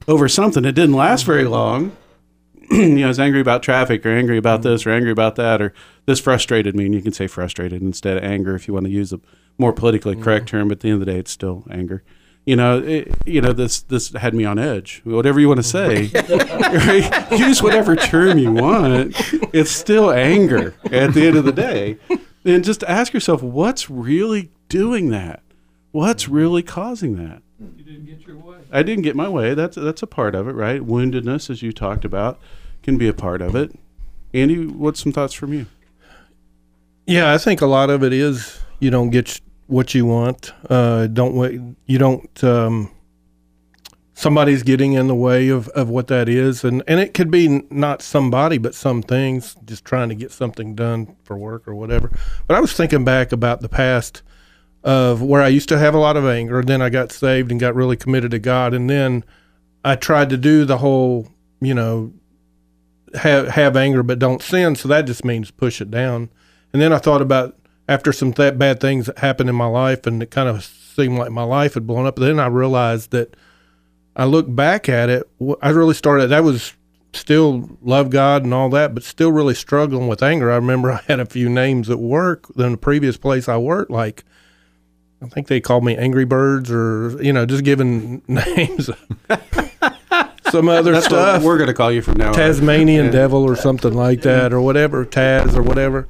over 0.08 0.30
something 0.30 0.64
that 0.64 0.74
didn't 0.74 0.96
last 0.96 1.26
very 1.26 1.46
long. 1.46 1.96
you 2.72 2.88
know, 2.90 3.06
I 3.06 3.08
was 3.08 3.20
angry 3.20 3.42
about 3.42 3.64
traffic 3.64 4.06
or 4.06 4.10
angry 4.10 4.38
about 4.38 4.62
this 4.62 4.86
or 4.86 4.92
angry 4.92 5.12
about 5.12 5.36
that 5.36 5.62
or 5.62 5.74
this 6.06 6.20
frustrated 6.20 6.76
me. 6.76 6.86
And 6.86 6.94
you 6.94 7.02
can 7.02 7.14
say 7.14 7.28
frustrated 7.28 7.82
instead 7.82 8.18
of 8.18 8.24
anger 8.24 8.56
if 8.56 8.68
you 8.68 8.74
want 8.74 8.86
to 8.86 8.92
use 8.92 9.12
a 9.12 9.20
more 9.58 9.74
politically 9.74 10.16
correct 10.16 10.46
mm. 10.46 10.50
term. 10.50 10.68
But 10.68 10.78
at 10.78 10.80
the 10.82 10.90
end 10.90 11.02
of 11.02 11.06
the 11.06 11.12
day, 11.12 11.20
it's 11.20 11.32
still 11.32 11.66
anger. 11.72 12.04
You 12.48 12.56
know, 12.56 12.80
it, 12.80 13.14
you 13.26 13.42
know 13.42 13.52
this 13.52 13.82
this 13.82 14.14
had 14.14 14.34
me 14.34 14.46
on 14.46 14.58
edge. 14.58 15.02
Whatever 15.04 15.38
you 15.42 15.50
want 15.50 15.58
to 15.58 15.64
say, 15.64 16.10
right? 16.14 17.32
use 17.38 17.62
whatever 17.62 17.98
term 17.98 18.38
you 18.38 18.54
want. 18.54 19.14
It's 19.54 19.70
still 19.70 20.12
anger 20.12 20.74
at 20.86 21.14
the 21.14 21.28
end 21.28 21.36
of 21.36 21.44
the 21.44 21.52
day. 21.52 21.98
And 22.46 22.64
just 22.64 22.86
ask 22.86 23.12
yourself, 23.12 23.44
what's 23.44 23.90
really 23.90 24.50
doing 24.70 25.10
that? 25.10 25.44
What's 25.92 26.30
really 26.30 26.64
causing 26.64 27.18
that? 27.18 27.42
You 27.60 27.84
didn't 27.84 28.06
get 28.06 28.26
your 28.26 28.38
way. 28.38 28.60
I 28.72 28.82
didn't 28.82 29.04
get 29.04 29.18
my 29.18 29.28
way. 29.28 29.54
That's 29.54 29.76
that's 29.76 30.02
a 30.02 30.08
part 30.08 30.34
of 30.34 30.48
it, 30.48 30.54
right? 30.54 30.80
Woundedness, 30.80 31.50
as 31.50 31.62
you 31.62 31.74
talked 31.74 32.06
about, 32.06 32.40
can 32.82 32.98
be 32.98 33.10
a 33.10 33.14
part 33.14 33.42
of 33.42 33.58
it. 33.58 33.78
Andy, 34.34 34.66
what's 34.66 35.04
some 35.04 35.12
thoughts 35.12 35.34
from 35.34 35.52
you? 35.52 35.66
Yeah, 37.06 37.34
I 37.34 37.40
think 37.40 37.60
a 37.60 37.68
lot 37.68 37.90
of 37.90 38.04
it 38.04 38.14
is 38.14 38.62
you 38.80 38.90
don't 38.90 39.10
get 39.10 39.42
what 39.68 39.94
you 39.94 40.06
want. 40.06 40.54
Uh, 40.70 41.08
don't 41.08 41.36
wait. 41.36 41.62
You 41.86 41.98
don't. 41.98 42.44
Um, 42.44 42.92
somebody's 44.14 44.64
getting 44.64 44.94
in 44.94 45.08
the 45.08 45.16
way 45.16 45.50
of, 45.50 45.68
of 45.70 45.90
what 45.90 46.08
that 46.08 46.28
is, 46.28 46.64
and 46.64 46.82
and 46.88 47.00
it 47.00 47.14
could 47.14 47.30
be 47.30 47.64
not 47.70 48.02
somebody, 48.02 48.58
but 48.58 48.74
some 48.74 49.02
things. 49.04 49.56
Just 49.66 49.86
trying 49.86 50.10
to 50.10 50.16
get 50.16 50.32
something 50.32 50.76
done 50.76 51.16
for 51.24 51.38
work 51.38 51.68
or 51.68 51.76
whatever. 51.76 52.12
But 52.48 52.56
I 52.56 52.60
was 52.60 52.74
thinking 52.74 53.06
back 53.06 53.32
about 53.32 53.62
the 53.62 53.70
past 53.70 54.24
of 54.84 55.22
where 55.22 55.42
I 55.42 55.50
used 55.50 55.70
to 55.70 55.78
have 55.78 55.94
a 55.94 56.00
lot 56.00 56.18
of 56.18 56.26
anger. 56.26 56.64
Then 56.64 56.82
I 56.82 56.90
got 56.90 57.12
saved 57.12 57.52
and 57.52 57.60
got 57.60 57.76
really 57.76 57.98
committed 57.98 58.32
to 58.32 58.40
God, 58.40 58.74
and 58.74 58.90
then 58.90 59.24
I 59.84 59.96
tried 59.96 60.30
to 60.32 60.38
do 60.38 60.66
the 60.66 60.78
whole, 60.78 61.28
you 61.62 61.74
know, 61.74 62.14
have 63.14 63.50
have 63.50 63.78
anger 63.78 64.04
but 64.04 64.20
don't 64.20 64.42
sin. 64.42 64.76
So 64.76 64.88
that 64.88 65.06
just 65.06 65.24
means 65.24 65.52
push 65.52 65.82
it 65.82 65.92
down. 65.92 66.30
And 66.74 66.82
then 66.82 66.92
I 66.92 66.98
thought 66.98 67.22
about 67.22 67.58
after 67.88 68.12
some 68.12 68.34
th- 68.34 68.58
bad 68.58 68.80
things 68.80 69.06
that 69.08 69.20
happened 69.20 69.50
in 69.50 69.56
my 69.56 69.66
life, 69.68 70.06
and 70.08 70.22
it 70.22 70.32
kind 70.32 70.50
of 70.50 70.64
seemed 70.64 71.18
like 71.18 71.32
my 71.32 71.44
life 71.44 71.74
had 71.76 71.88
blown 71.88 72.06
up. 72.06 72.16
Then 72.18 72.40
I 72.40 72.48
realized 72.48 73.12
that 73.12 73.36
I 74.16 74.26
look 74.26 74.54
back 74.54 74.90
at 74.90 75.10
it. 75.10 75.24
I 75.62 75.70
really 75.70 75.94
started. 75.94 76.28
That 76.28 76.44
was 76.44 76.74
still 77.14 77.78
love 77.82 78.10
God 78.10 78.44
and 78.44 78.54
all 78.54 78.70
that, 78.72 78.94
but 78.94 79.04
still 79.04 79.32
really 79.32 79.54
struggling 79.56 80.08
with 80.08 80.22
anger. 80.22 80.52
I 80.52 80.56
remember 80.56 80.92
I 80.94 81.02
had 81.08 81.20
a 81.20 81.26
few 81.26 81.50
names 81.50 81.90
at 81.90 82.00
work 82.00 82.46
in 82.58 82.72
the 82.74 82.78
previous 82.78 83.18
place 83.18 83.48
I 83.48 83.58
worked, 83.58 83.92
like 83.92 84.24
I 85.22 85.28
think 85.28 85.48
they 85.48 85.60
called 85.60 85.84
me 85.84 85.96
Angry 85.98 86.26
Birds, 86.26 86.70
or 86.70 87.18
you 87.24 87.32
know, 87.34 87.46
just 87.46 87.64
giving 87.64 88.22
names. 88.28 88.90
Some 90.52 90.70
other 90.70 90.94
That's 90.94 91.06
stuff. 91.08 91.44
we're 91.44 91.58
going 91.58 91.68
to 91.68 91.74
call 91.74 91.92
you 91.92 92.02
from 92.02 92.16
now 92.18 92.30
on. 92.30 92.34
Tasmanian 92.34 93.08
Yeah. 93.08 93.12
devil 93.12 93.44
or 93.44 93.56
something 93.58 93.94
like 93.94 94.22
that 94.22 94.54
or 94.54 94.62
whatever, 94.62 95.06
Taz 95.06 95.56
or 95.56 95.62
whatever. 95.62 96.08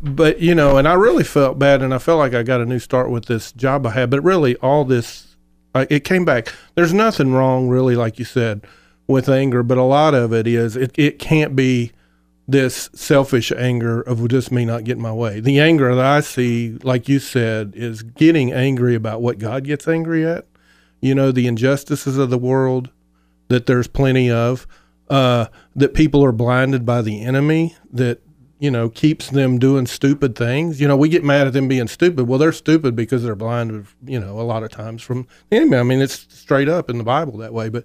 But 0.00 0.40
you 0.40 0.54
know, 0.54 0.78
and 0.78 0.88
I 0.88 0.94
really 0.94 1.24
felt 1.24 1.58
bad, 1.58 1.82
and 1.82 1.92
I 1.92 1.98
felt 1.98 2.18
like 2.18 2.34
I 2.34 2.42
got 2.42 2.60
a 2.60 2.66
new 2.66 2.78
start 2.78 3.10
with 3.10 3.26
this 3.26 3.52
job 3.52 3.86
I 3.86 3.90
had. 3.90 4.10
But 4.10 4.22
really, 4.22 4.56
all 4.56 4.84
this, 4.84 5.36
I, 5.74 5.86
it 5.90 6.04
came 6.04 6.24
back. 6.24 6.52
There's 6.74 6.94
nothing 6.94 7.32
wrong, 7.32 7.68
really, 7.68 7.96
like 7.96 8.18
you 8.18 8.24
said, 8.24 8.62
with 9.06 9.28
anger. 9.28 9.62
But 9.62 9.78
a 9.78 9.82
lot 9.82 10.14
of 10.14 10.32
it 10.32 10.46
is 10.46 10.76
it. 10.76 10.92
It 10.98 11.18
can't 11.18 11.54
be 11.54 11.92
this 12.48 12.88
selfish 12.94 13.50
anger 13.52 14.00
of 14.00 14.26
just 14.28 14.52
me 14.52 14.64
not 14.64 14.84
getting 14.84 15.02
my 15.02 15.12
way. 15.12 15.40
The 15.40 15.60
anger 15.60 15.94
that 15.94 16.04
I 16.04 16.20
see, 16.20 16.78
like 16.82 17.08
you 17.08 17.18
said, 17.18 17.72
is 17.74 18.02
getting 18.02 18.52
angry 18.52 18.94
about 18.94 19.20
what 19.20 19.38
God 19.38 19.64
gets 19.64 19.88
angry 19.88 20.24
at. 20.24 20.46
You 21.00 21.14
know, 21.14 21.32
the 21.32 21.46
injustices 21.46 22.18
of 22.18 22.30
the 22.30 22.38
world 22.38 22.90
that 23.48 23.66
there's 23.66 23.88
plenty 23.88 24.30
of, 24.30 24.66
uh, 25.10 25.46
that 25.74 25.94
people 25.94 26.24
are 26.24 26.32
blinded 26.32 26.86
by 26.86 27.02
the 27.02 27.22
enemy 27.22 27.76
that, 27.92 28.20
you 28.58 28.70
know, 28.70 28.88
keeps 28.88 29.28
them 29.30 29.58
doing 29.58 29.86
stupid 29.86 30.34
things. 30.34 30.80
You 30.80 30.88
know, 30.88 30.96
we 30.96 31.08
get 31.08 31.22
mad 31.22 31.46
at 31.46 31.52
them 31.52 31.68
being 31.68 31.88
stupid. 31.88 32.26
Well, 32.26 32.38
they're 32.38 32.52
stupid 32.52 32.96
because 32.96 33.22
they're 33.22 33.34
blind. 33.34 33.86
you 34.04 34.18
know, 34.18 34.40
a 34.40 34.42
lot 34.42 34.62
of 34.62 34.70
times 34.70 35.02
from 35.02 35.26
the 35.50 35.56
enemy. 35.56 35.76
I 35.76 35.82
mean, 35.82 36.00
it's 36.00 36.26
straight 36.34 36.68
up 36.68 36.88
in 36.88 36.98
the 36.98 37.04
Bible 37.04 37.36
that 37.38 37.52
way. 37.52 37.68
But, 37.68 37.84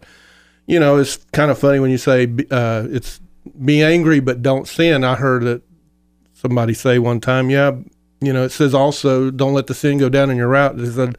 you 0.67 0.79
know, 0.79 0.97
it's 0.97 1.17
kind 1.33 1.51
of 1.51 1.59
funny 1.59 1.79
when 1.79 1.91
you 1.91 1.97
say 1.97 2.33
uh, 2.49 2.87
it's 2.89 3.19
be 3.63 3.81
angry 3.81 4.19
but 4.19 4.41
don't 4.41 4.67
sin. 4.67 5.03
I 5.03 5.15
heard 5.15 5.43
that 5.43 5.61
somebody 6.33 6.73
say 6.73 6.99
one 6.99 7.19
time, 7.19 7.49
yeah, 7.49 7.71
you 8.21 8.31
know, 8.31 8.43
it 8.43 8.51
says 8.51 8.73
also 8.73 9.31
don't 9.31 9.53
let 9.53 9.67
the 9.67 9.73
sin 9.73 9.97
go 9.97 10.09
down 10.09 10.29
in 10.29 10.37
your 10.37 10.47
route. 10.47 10.79
It 10.79 10.93
said, 10.93 11.17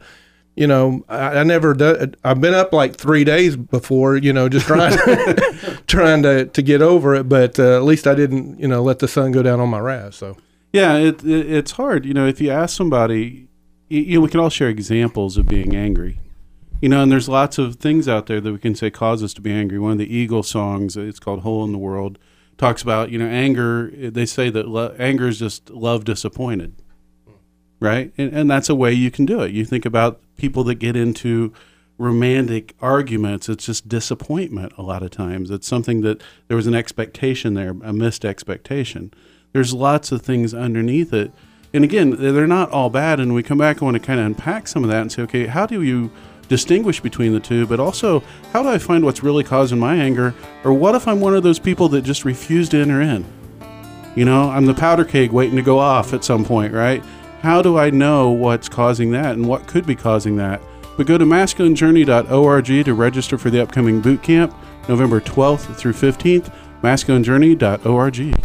you 0.55 0.67
know, 0.67 1.03
I, 1.09 1.39
I 1.39 1.43
never 1.43 1.73
do, 1.73 2.11
I've 2.23 2.39
been 2.39 2.53
up 2.53 2.73
like 2.73 2.95
three 2.95 3.23
days 3.23 3.55
before, 3.55 4.17
you 4.17 4.31
know, 4.33 4.49
just 4.49 4.67
trying 4.67 4.97
trying 5.87 6.23
to 6.23 6.45
to 6.45 6.61
get 6.61 6.81
over 6.81 7.15
it. 7.15 7.27
But 7.29 7.59
uh, 7.59 7.77
at 7.77 7.83
least 7.83 8.05
I 8.07 8.15
didn't, 8.15 8.59
you 8.59 8.67
know, 8.67 8.83
let 8.83 8.99
the 8.99 9.07
sun 9.07 9.31
go 9.31 9.41
down 9.41 9.59
on 9.59 9.69
my 9.69 9.79
wrath. 9.79 10.13
So 10.15 10.37
Yeah, 10.71 10.95
it, 10.97 11.23
it, 11.23 11.51
it's 11.51 11.71
hard. 11.71 12.05
You 12.05 12.13
know, 12.13 12.27
if 12.27 12.39
you 12.39 12.51
ask 12.51 12.75
somebody, 12.77 13.47
you, 13.89 14.01
you 14.01 14.15
know, 14.15 14.21
we 14.21 14.29
can 14.29 14.39
all 14.39 14.49
share 14.49 14.69
examples 14.69 15.37
of 15.37 15.47
being 15.47 15.75
angry. 15.75 16.19
You 16.81 16.89
know, 16.89 17.01
and 17.01 17.11
there's 17.11 17.29
lots 17.29 17.57
of 17.57 17.77
things 17.77 18.09
out 18.09 18.25
there 18.25 18.41
that 18.41 18.51
we 18.51 18.59
can 18.59 18.75
say 18.75 18.91
cause 18.91 19.23
us 19.23 19.33
to 19.35 19.41
be 19.41 19.53
angry. 19.53 19.79
One 19.79 19.93
of 19.93 19.97
the 19.99 20.13
Eagle 20.13 20.43
songs, 20.43 20.97
it's 20.97 21.19
called 21.19 21.39
"Hole 21.39 21.63
in 21.63 21.71
the 21.71 21.77
World," 21.77 22.19
talks 22.57 22.81
about 22.81 23.09
you 23.09 23.17
know 23.17 23.25
anger. 23.25 23.89
They 23.89 24.25
say 24.25 24.49
that 24.49 24.67
lo- 24.67 24.93
anger 24.99 25.29
is 25.29 25.39
just 25.39 25.69
love 25.69 26.03
disappointed, 26.03 26.82
right? 27.83 28.13
And, 28.17 28.33
and 28.33 28.49
that's 28.49 28.69
a 28.69 28.75
way 28.75 28.93
you 28.93 29.11
can 29.11 29.25
do 29.25 29.41
it. 29.41 29.51
You 29.51 29.65
think 29.65 29.85
about 29.85 30.21
people 30.37 30.63
that 30.63 30.75
get 30.75 30.95
into 30.95 31.53
romantic 31.97 32.73
arguments. 32.81 33.49
It's 33.49 33.65
just 33.65 33.89
disappointment 33.89 34.73
a 34.77 34.81
lot 34.81 35.03
of 35.03 35.11
times. 35.11 35.51
It's 35.51 35.67
something 35.67 36.01
that 36.01 36.21
there 36.47 36.55
was 36.57 36.65
an 36.65 36.73
expectation 36.73 37.53
there, 37.53 37.75
a 37.83 37.91
missed 37.91 38.23
expectation. 38.23 39.13
There's 39.51 39.73
lots 39.73 40.11
of 40.11 40.21
things 40.21 40.53
underneath 40.53 41.13
it. 41.13 41.31
And 41.73 41.83
again, 41.83 42.11
they're 42.11 42.47
not 42.47 42.71
all 42.71 42.89
bad. 42.89 43.19
And 43.19 43.33
we 43.33 43.43
come 43.43 43.57
back 43.57 43.77
and 43.77 43.83
want 43.83 43.95
to 43.95 43.99
kind 43.99 44.19
of 44.19 44.27
unpack 44.27 44.67
some 44.67 44.83
of 44.83 44.89
that 44.89 45.01
and 45.01 45.11
say, 45.11 45.21
okay, 45.23 45.47
how 45.47 45.65
do 45.65 45.81
you 45.81 46.09
distinguish 46.47 47.01
between 47.01 47.33
the 47.33 47.39
two? 47.39 47.67
But 47.67 47.81
also, 47.81 48.23
how 48.53 48.63
do 48.63 48.69
I 48.69 48.77
find 48.77 49.03
what's 49.03 49.23
really 49.23 49.43
causing 49.43 49.77
my 49.77 49.97
anger? 49.97 50.33
Or 50.63 50.73
what 50.73 50.95
if 50.95 51.05
I'm 51.05 51.19
one 51.19 51.35
of 51.35 51.43
those 51.43 51.59
people 51.59 51.89
that 51.89 52.03
just 52.03 52.23
refuse 52.23 52.69
to 52.69 52.77
enter 52.77 53.01
in? 53.01 53.25
You 54.15 54.23
know, 54.23 54.49
I'm 54.49 54.67
the 54.67 54.73
powder 54.73 55.03
keg 55.03 55.31
waiting 55.31 55.57
to 55.57 55.63
go 55.63 55.79
off 55.79 56.13
at 56.13 56.23
some 56.23 56.45
point, 56.45 56.71
right? 56.71 57.03
How 57.43 57.61
do 57.61 57.77
I 57.77 57.89
know 57.89 58.31
what's 58.31 58.69
causing 58.69 59.11
that 59.11 59.33
and 59.33 59.45
what 59.45 59.67
could 59.67 59.85
be 59.85 59.95
causing 59.95 60.37
that? 60.37 60.61
But 60.95 61.07
go 61.07 61.17
to 61.17 61.25
masculinejourney.org 61.25 62.85
to 62.85 62.93
register 62.93 63.37
for 63.37 63.49
the 63.49 63.61
upcoming 63.61 63.99
boot 63.99 64.23
camp, 64.23 64.55
November 64.87 65.19
12th 65.19 65.75
through 65.75 65.91
15th, 65.91 66.53
masculinejourney.org. 66.81 68.41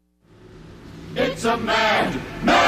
It's 1.14 1.44
a 1.44 1.58
mad, 1.58 2.16
mad, 2.16 2.46
mad, 2.46 2.46
mad 2.46 2.61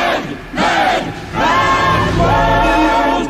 world. 2.23 3.25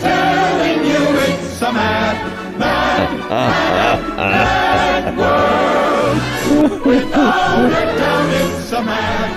Telling 0.00 0.80
you 0.84 1.02
it's 1.26 1.62
a 1.62 1.72
mad, 1.72 2.16
mad, 2.58 3.10
mad, 3.28 4.00
mad 4.16 5.16
world. 5.18 6.86
Without 6.86 7.66
a 7.66 7.70
doubt, 7.98 8.30
it's 8.34 8.72
a 8.72 8.82
mad. 8.82 9.32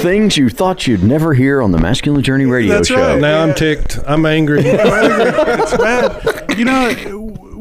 Things 0.00 0.36
you 0.36 0.48
thought 0.48 0.86
you'd 0.86 1.02
never 1.04 1.34
hear 1.34 1.62
on 1.62 1.70
the 1.72 1.78
Masculine 1.78 2.22
Journey 2.22 2.46
radio 2.46 2.74
That's 2.74 2.88
show. 2.88 2.96
right. 2.96 3.20
Now 3.20 3.42
I'm 3.42 3.54
ticked. 3.54 3.98
I'm 4.06 4.26
angry. 4.26 4.60
it's 4.64 5.76
bad. 5.76 6.58
You 6.58 6.64
know, 6.64 6.88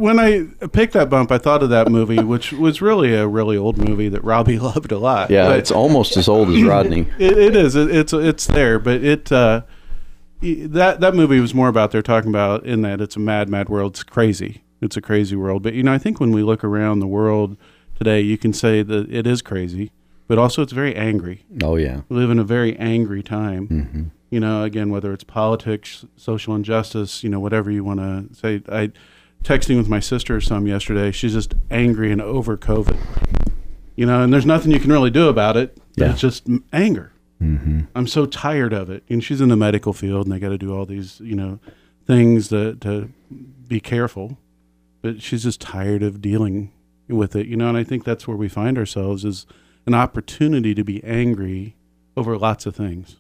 when 0.02 0.20
I 0.20 0.46
picked 0.68 0.94
that 0.94 1.10
bump, 1.10 1.32
I 1.32 1.38
thought 1.38 1.64
of 1.64 1.70
that 1.70 1.90
movie, 1.90 2.20
which 2.34 2.52
was 2.52 2.82
really 2.82 3.14
a 3.14 3.28
really 3.28 3.56
old 3.58 3.78
movie 3.78 4.10
that 4.10 4.24
Robbie 4.24 4.60
loved 4.70 4.92
a 4.92 4.98
lot. 4.98 5.30
Yeah, 5.30 5.48
But- 5.50 5.60
it's 5.60 5.72
almost 5.72 6.18
as 6.18 6.28
old 6.28 6.50
as 6.50 6.62
Rodney. 6.74 7.08
it, 7.20 7.38
it 7.38 7.56
is. 7.56 7.76
It, 7.76 7.90
it's 7.96 8.14
it's 8.14 8.48
there, 8.48 8.80
but 8.80 9.04
it 9.04 9.32
uh, 9.32 9.62
that 10.42 11.00
that 11.00 11.14
movie 11.16 11.40
was 11.40 11.54
more 11.54 11.68
about 11.68 11.92
they're 11.92 12.02
talking 12.02 12.30
about 12.30 12.66
in 12.66 12.82
that 12.82 13.00
it's 13.02 13.16
a 13.16 13.20
mad, 13.20 13.50
mad 13.50 13.70
world. 13.70 13.94
It's 13.94 14.04
crazy. 14.04 14.64
It's 14.82 14.98
a 14.98 15.02
crazy 15.02 15.36
world. 15.36 15.62
But 15.64 15.74
you 15.74 15.84
know, 15.84 15.94
I 15.94 15.98
think 16.00 16.20
when 16.20 16.32
we 16.32 16.42
look 16.44 16.64
around 16.64 17.00
the 17.00 17.08
world 17.08 17.56
today, 17.96 18.22
you 18.22 18.38
can 18.38 18.52
say 18.54 18.82
that 18.82 19.12
it 19.14 19.28
is 19.28 19.42
crazy, 19.44 19.92
but 20.28 20.38
also 20.40 20.64
it's 20.64 20.74
very 20.74 20.96
angry. 20.96 21.46
Oh 21.64 21.76
yeah. 21.76 22.02
We 22.10 22.18
live 22.18 22.32
in 22.32 22.40
a 22.40 22.44
very 22.44 22.76
angry 22.78 23.22
time. 23.22 23.68
Mm-hmm. 23.68 24.04
You 24.32 24.40
know, 24.40 24.64
again, 24.64 24.90
whether 24.90 25.12
it's 25.14 25.26
politics, 25.26 26.06
social 26.16 26.56
injustice, 26.56 27.22
you 27.24 27.30
know, 27.30 27.40
whatever 27.40 27.70
you 27.70 27.84
want 27.84 28.00
to 28.00 28.34
say. 28.34 28.62
I 28.72 28.92
texting 29.44 29.78
with 29.78 29.90
my 29.90 30.00
sister 30.00 30.36
or 30.36 30.42
some 30.42 30.68
yesterday. 30.68 31.12
She's 31.12 31.34
just 31.34 31.54
angry 31.70 32.12
and 32.12 32.22
over 32.22 32.58
COVID. 32.58 32.98
You 33.96 34.06
know, 34.06 34.24
and 34.24 34.34
there's 34.34 34.46
nothing 34.46 34.72
you 34.72 34.80
can 34.80 34.92
really 34.92 35.12
do 35.12 35.28
about 35.28 35.58
it. 35.58 35.78
Yeah. 35.96 36.12
It's 36.12 36.22
just 36.22 36.48
anger. 36.72 37.12
Mm-hmm. 37.42 37.82
I'm 37.96 38.08
so 38.08 38.26
tired 38.26 38.74
of 38.74 38.90
it. 38.90 39.04
And 39.10 39.24
she's 39.24 39.42
in 39.42 39.50
the 39.50 39.56
medical 39.56 39.94
field, 39.94 40.26
and 40.26 40.34
they 40.34 40.40
got 40.40 40.50
to 40.50 40.58
do 40.58 40.76
all 40.76 40.86
these, 40.86 41.20
you 41.20 41.36
know, 41.36 41.60
things 42.06 42.48
to 42.50 42.76
to 42.76 43.12
be 43.68 43.80
careful. 43.80 44.38
But 45.02 45.22
she's 45.22 45.44
just 45.44 45.60
tired 45.60 46.04
of 46.04 46.22
dealing 46.22 46.72
with 47.08 47.36
it, 47.36 47.48
you 47.48 47.58
know. 47.58 47.68
And 47.68 47.78
I 47.78 47.84
think 47.84 48.04
that's 48.04 48.28
where 48.28 48.38
we 48.38 48.48
find 48.48 48.78
ourselves 48.78 49.26
is 49.26 49.46
an 49.86 49.94
opportunity 49.94 50.74
to 50.76 50.84
be 50.84 51.04
angry 51.04 51.76
over 52.16 52.38
lots 52.38 52.66
of 52.66 52.76
things, 52.76 53.18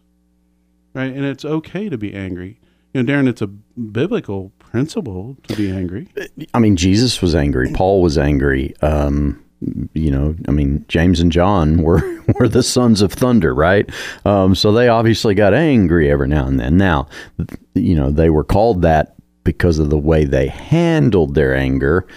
right? 0.93 1.11
And 1.13 1.25
it's 1.25 1.43
okay 1.43 1.89
to 1.89 1.97
be 1.97 2.13
angry. 2.13 2.59
You 2.93 3.01
know, 3.01 3.11
Darren, 3.11 3.27
it's 3.27 3.41
a 3.41 3.47
biblical 3.47 4.51
principle 4.71 5.35
to 5.47 5.55
be 5.55 5.69
angry. 5.69 6.07
I 6.53 6.59
mean, 6.59 6.77
Jesus 6.77 7.21
was 7.21 7.35
angry. 7.35 7.71
Paul 7.73 8.01
was 8.01 8.17
angry. 8.17 8.73
Um, 8.81 9.43
you 9.93 10.09
know, 10.09 10.35
I 10.47 10.51
mean, 10.51 10.85
James 10.87 11.19
and 11.19 11.31
John 11.31 11.77
were 11.83 12.01
were 12.39 12.47
the 12.47 12.63
sons 12.63 13.01
of 13.01 13.11
thunder, 13.11 13.53
right? 13.53 13.89
Um, 14.25 14.55
so 14.55 14.71
they 14.71 14.87
obviously 14.87 15.35
got 15.35 15.53
angry 15.53 16.09
every 16.09 16.27
now 16.27 16.47
and 16.47 16.59
then. 16.59 16.77
Now, 16.77 17.07
you 17.75 17.95
know, 17.95 18.09
they 18.09 18.29
were 18.29 18.45
called 18.45 18.81
that 18.81 19.15
because 19.43 19.77
of 19.77 19.89
the 19.89 19.97
way 19.97 20.23
they 20.23 20.47
handled 20.47 21.35
their 21.35 21.55
anger, 21.55 22.07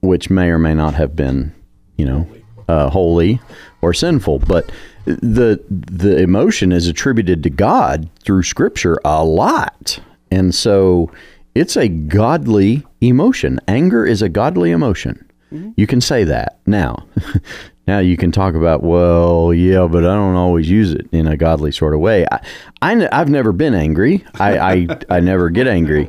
which 0.00 0.30
may 0.30 0.48
or 0.48 0.58
may 0.58 0.74
not 0.74 0.94
have 0.94 1.14
been, 1.14 1.52
you 1.96 2.06
know, 2.06 2.26
uh, 2.68 2.88
holy 2.88 3.40
or 3.82 3.92
sinful. 3.92 4.40
But 4.40 4.72
the 5.04 5.62
the 5.68 6.18
emotion 6.18 6.72
is 6.72 6.88
attributed 6.88 7.42
to 7.42 7.50
God 7.50 8.08
through 8.24 8.44
Scripture 8.44 8.98
a 9.04 9.24
lot, 9.24 10.00
and 10.30 10.54
so 10.54 11.10
it's 11.54 11.76
a 11.76 11.88
godly 11.88 12.86
emotion. 13.00 13.60
Anger 13.68 14.06
is 14.06 14.22
a 14.22 14.28
godly 14.28 14.70
emotion. 14.70 15.30
You 15.76 15.86
can 15.86 16.00
say 16.00 16.22
that 16.24 16.60
now. 16.66 17.06
now 17.88 17.98
you 17.98 18.16
can 18.16 18.30
talk 18.30 18.54
about, 18.54 18.84
well, 18.84 19.52
yeah, 19.52 19.88
but 19.90 20.04
I 20.04 20.14
don't 20.14 20.36
always 20.36 20.70
use 20.70 20.92
it 20.92 21.08
in 21.10 21.26
a 21.26 21.36
godly 21.36 21.72
sort 21.72 21.92
of 21.92 21.98
way. 21.98 22.24
I, 22.30 22.40
I, 22.82 23.16
have 23.16 23.28
never 23.28 23.50
been 23.50 23.74
angry. 23.74 24.24
I, 24.38 24.58
I, 24.58 24.86
I 25.08 25.20
never 25.20 25.50
get 25.50 25.66
angry. 25.66 26.08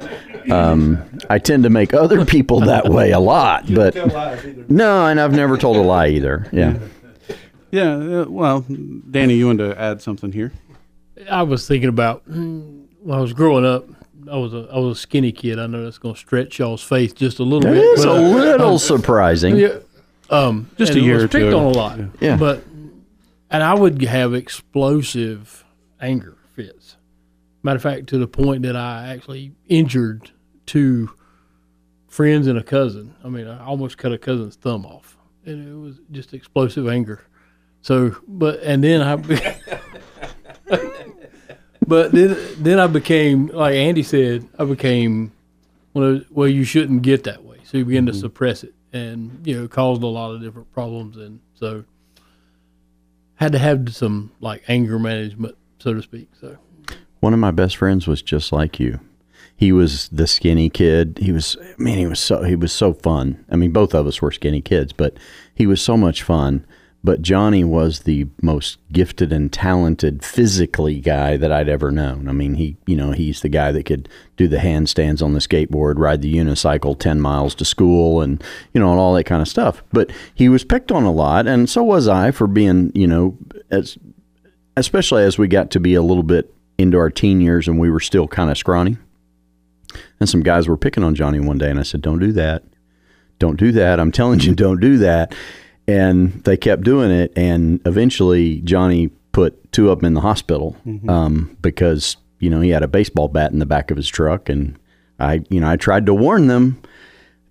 Um, 0.52 1.04
I 1.30 1.40
tend 1.40 1.64
to 1.64 1.72
make 1.72 1.92
other 1.94 2.24
people 2.24 2.60
that 2.62 2.90
way 2.90 3.12
a 3.12 3.20
lot, 3.20 3.66
but 3.74 3.96
no, 4.70 5.08
and 5.08 5.20
I've 5.20 5.34
never 5.34 5.58
told 5.58 5.78
a 5.78 5.82
lie 5.82 6.10
either. 6.10 6.48
Yeah. 6.52 6.78
Yeah. 7.72 7.96
Uh, 7.96 8.26
well, 8.28 8.62
Danny, 9.10 9.36
you 9.36 9.48
wanted 9.48 9.74
to 9.74 9.82
add 9.82 10.02
something 10.02 10.32
here? 10.32 10.52
I 11.30 11.44
was 11.44 11.68
thinking 11.68 11.90
about 11.90 12.28
when 12.28 12.90
I 13.10 13.20
was 13.20 13.34
growing 13.34 13.66
up. 13.66 13.86
I 14.32 14.38
was 14.38 14.54
a 14.54 14.68
I 14.72 14.80
was 14.80 14.98
a 14.98 15.02
skinny 15.02 15.32
kid. 15.32 15.60
I 15.60 15.68
know 15.68 15.84
that's 15.84 15.98
going 15.98 16.16
to 16.16 16.20
stretch 16.20 16.60
y'all's 16.60 16.82
faith 16.82 17.16
just 17.16 17.40
a 17.40 17.44
little 17.44 17.62
That 17.62 17.74
bit. 17.74 17.84
is 17.84 18.06
but, 18.06 18.18
a 18.18 18.22
little 18.22 18.72
um, 18.74 18.78
surprising. 18.78 19.58
Yeah, 19.58 19.80
um, 20.30 20.70
Just 20.78 20.96
a 20.96 21.00
year 21.02 21.16
was 21.16 21.24
or 21.26 21.28
two 21.28 21.38
picked 21.40 21.48
ago. 21.50 21.60
on 21.60 21.66
a 21.66 21.70
lot. 21.70 22.00
Yeah. 22.20 22.38
but 22.38 22.64
and 23.50 23.62
I 23.62 23.74
would 23.74 24.02
have 24.04 24.34
explosive 24.34 25.66
anger 26.00 26.38
fits. 26.56 26.98
Matter 27.64 27.76
of 27.76 27.84
fact, 27.84 28.08
to 28.08 28.18
the 28.18 28.28
point 28.28 28.64
that 28.64 28.76
I 28.76 29.14
actually 29.14 29.52
injured 29.68 30.32
two 30.66 31.12
friends 32.08 32.48
and 32.48 32.58
a 32.58 32.64
cousin. 32.64 33.14
I 33.24 33.30
mean, 33.30 33.48
I 33.48 33.64
almost 33.66 33.98
cut 33.98 34.12
a 34.14 34.18
cousin's 34.18 34.56
thumb 34.56 34.86
off, 34.86 35.18
and 35.46 35.68
it 35.68 35.76
was 35.76 36.00
just 36.12 36.34
explosive 36.34 36.88
anger. 36.88 37.26
So, 37.82 38.16
but 38.28 38.62
and 38.62 38.84
then 38.84 39.02
I. 39.02 39.16
but 41.86 42.12
then 42.12 42.38
then 42.58 42.80
I 42.80 42.88
became 42.88 43.48
like 43.48 43.76
Andy 43.76 44.04
said, 44.04 44.48
I 44.58 44.66
became 44.66 45.32
one 45.94 46.04
of 46.04 46.26
well, 46.32 46.48
you 46.48 46.64
shouldn't 46.64 47.02
get 47.02 47.24
that 47.26 47.44
way. 47.44 47.58
So 47.64 47.78
you 47.78 47.86
begin 47.86 48.06
to 48.08 48.12
mm-hmm. 48.12 48.22
suppress 48.22 48.64
it, 48.64 48.74
and 48.94 49.46
you 49.46 49.60
know, 49.60 49.68
caused 49.68 50.04
a 50.04 50.08
lot 50.08 50.32
of 50.32 50.42
different 50.42 50.72
problems, 50.72 51.18
and 51.18 51.40
so 51.56 51.86
had 53.36 53.52
to 53.54 53.60
have 53.60 53.94
some 53.96 54.32
like 54.40 54.64
anger 54.68 55.00
management, 55.00 55.56
so 55.80 55.94
to 55.94 56.02
speak. 56.02 56.30
So 56.40 56.58
One 57.20 57.34
of 57.34 57.40
my 57.40 57.52
best 57.52 57.78
friends 57.78 58.08
was 58.08 58.22
just 58.22 58.52
like 58.52 58.80
you. 58.80 59.00
He 59.56 59.72
was 59.72 60.10
the 60.10 60.28
skinny 60.28 60.70
kid. 60.70 61.20
He 61.22 61.32
was, 61.32 61.56
I 61.60 61.82
mean, 61.82 61.98
he 61.98 62.08
was 62.08 62.20
so 62.20 62.44
he 62.44 62.56
was 62.56 62.72
so 62.72 62.94
fun. 62.94 63.44
I 63.50 63.56
mean, 63.56 63.72
both 63.72 63.94
of 63.94 64.08
us 64.08 64.22
were 64.22 64.32
skinny 64.32 64.62
kids, 64.62 64.94
but 64.94 65.18
he 65.54 65.68
was 65.68 65.82
so 65.82 65.98
much 65.98 66.24
fun. 66.24 66.66
But 67.04 67.24
Johnny 67.24 67.64
was 67.64 68.02
the 68.02 68.28
most 68.44 68.78
gifted 68.92 69.34
and 69.34 69.52
talented 69.52 70.24
physically 70.24 71.00
guy 71.00 71.36
that 71.36 71.52
I'd 71.52 71.68
ever 71.68 71.90
known. 71.90 72.30
I 72.30 72.32
mean, 72.32 72.56
he, 72.56 72.78
you 72.86 72.96
know, 72.96 73.12
he's 73.12 73.42
the 73.42 73.50
guy 73.50 73.72
that 73.72 73.88
could 73.88 74.08
do 74.38 74.48
the 74.48 74.58
handstands 74.58 75.24
on 75.24 75.34
the 75.34 75.40
skateboard, 75.40 75.98
ride 75.98 76.22
the 76.22 76.34
unicycle 76.34 76.98
10 76.98 77.20
miles 77.20 77.56
to 77.56 77.66
school 77.66 78.22
and, 78.22 78.44
you 78.74 78.80
know, 78.80 78.92
and 78.92 79.00
all 79.00 79.16
that 79.16 79.24
kind 79.24 79.42
of 79.42 79.48
stuff. 79.48 79.84
But 79.92 80.12
he 80.36 80.48
was 80.48 80.64
picked 80.64 80.92
on 80.92 81.04
a 81.04 81.12
lot, 81.12 81.48
and 81.48 81.68
so 81.68 81.82
was 81.84 82.08
I 82.08 82.30
for 82.30 82.46
being, 82.46 82.92
you 82.94 83.08
know, 83.08 83.36
as 83.72 83.98
especially 84.78 85.24
as 85.24 85.38
we 85.38 85.48
got 85.48 85.72
to 85.72 85.80
be 85.80 85.96
a 85.96 86.02
little 86.04 86.24
bit 86.24 86.54
into 86.78 86.98
our 86.98 87.10
teen 87.10 87.42
years 87.42 87.68
and 87.68 87.80
we 87.80 87.90
were 87.90 88.00
still 88.00 88.28
kind 88.28 88.50
of 88.50 88.58
scrawny. 88.58 88.98
And 90.20 90.30
some 90.30 90.42
guys 90.42 90.68
were 90.68 90.78
picking 90.78 91.04
on 91.04 91.16
Johnny 91.16 91.40
one 91.40 91.58
day, 91.58 91.70
and 91.70 91.80
I 91.80 91.84
said, 91.84 92.02
Don't 92.02 92.20
do 92.20 92.32
that. 92.34 92.64
Don't 93.40 93.60
do 93.60 93.72
that. 93.72 94.00
I'm 94.00 94.12
telling 94.12 94.40
you, 94.40 94.54
don't 94.56 94.80
do 94.80 94.98
that. 95.00 95.34
And 95.92 96.44
they 96.44 96.58
kept 96.58 96.84
doing 96.84 97.12
it. 97.12 97.34
And 97.36 97.80
eventually, 97.86 98.62
Johnny 98.62 99.10
put 99.32 99.72
two 99.72 99.90
of 99.90 100.00
them 100.00 100.06
in 100.06 100.14
the 100.14 100.22
hospital 100.22 100.76
um, 101.08 101.58
because, 101.62 102.18
you 102.40 102.50
know, 102.50 102.62
he 102.62 102.70
had 102.70 102.84
a 102.84 102.88
baseball 102.88 103.28
bat 103.28 103.52
in 103.52 103.60
the 103.60 103.66
back 103.66 103.92
of 103.92 103.98
his 103.98 104.08
truck. 104.08 104.50
And 104.50 104.78
I, 105.20 105.44
you 105.50 105.60
know, 105.60 105.70
I 105.70 105.76
tried 105.78 106.06
to 106.06 106.14
warn 106.14 106.48
them. 106.48 106.82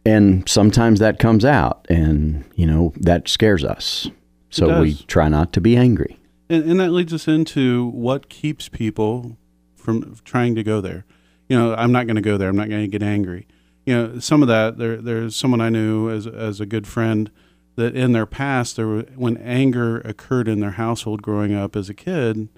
And 0.07 0.48
sometimes 0.48 0.98
that 1.00 1.18
comes 1.18 1.44
out, 1.44 1.87
and, 1.90 2.44
you 2.55 2.66
know, 2.66 2.94
that 2.96 3.29
scares 3.29 3.62
us. 3.62 4.09
So 4.48 4.81
we 4.81 4.94
try 4.94 5.29
not 5.29 5.53
to 5.53 5.61
be 5.61 5.76
angry. 5.76 6.18
And, 6.48 6.64
and 6.64 6.81
that 6.81 6.90
leads 6.90 7.12
us 7.12 7.29
into 7.29 7.88
what 7.90 8.29
keeps 8.31 8.68
people 8.68 9.37
from 9.76 10.16
trying 10.24 10.55
to 10.55 10.62
go 10.62 10.81
there. 10.81 11.05
You 11.48 11.59
know, 11.59 11.74
I'm 11.74 11.92
not 11.92 12.07
going 12.07 12.16
to 12.16 12.22
go 12.22 12.38
there. 12.38 12.48
I'm 12.48 12.57
not 12.57 12.68
going 12.68 12.83
to 12.83 12.88
get 12.88 13.03
angry. 13.03 13.46
You 13.87 13.94
know, 13.94 14.18
some 14.20 14.42
of 14.42 14.48
that 14.48 14.79
there 14.79 14.96
there's 14.96 15.37
someone 15.37 15.61
I 15.61 15.68
knew 15.68 16.11
as 16.11 16.26
as 16.26 16.61
a 16.61 16.66
good 16.66 16.87
friend 16.87 17.31
that 17.80 17.96
in 17.96 18.12
their 18.12 18.26
past 18.26 18.76
there 18.76 18.86
were, 18.86 19.02
when 19.16 19.36
anger 19.38 19.98
occurred 20.00 20.48
in 20.48 20.60
their 20.60 20.72
household 20.72 21.22
growing 21.22 21.54
up 21.54 21.74
as 21.76 21.88
a 21.88 21.94
kid, 21.94 22.48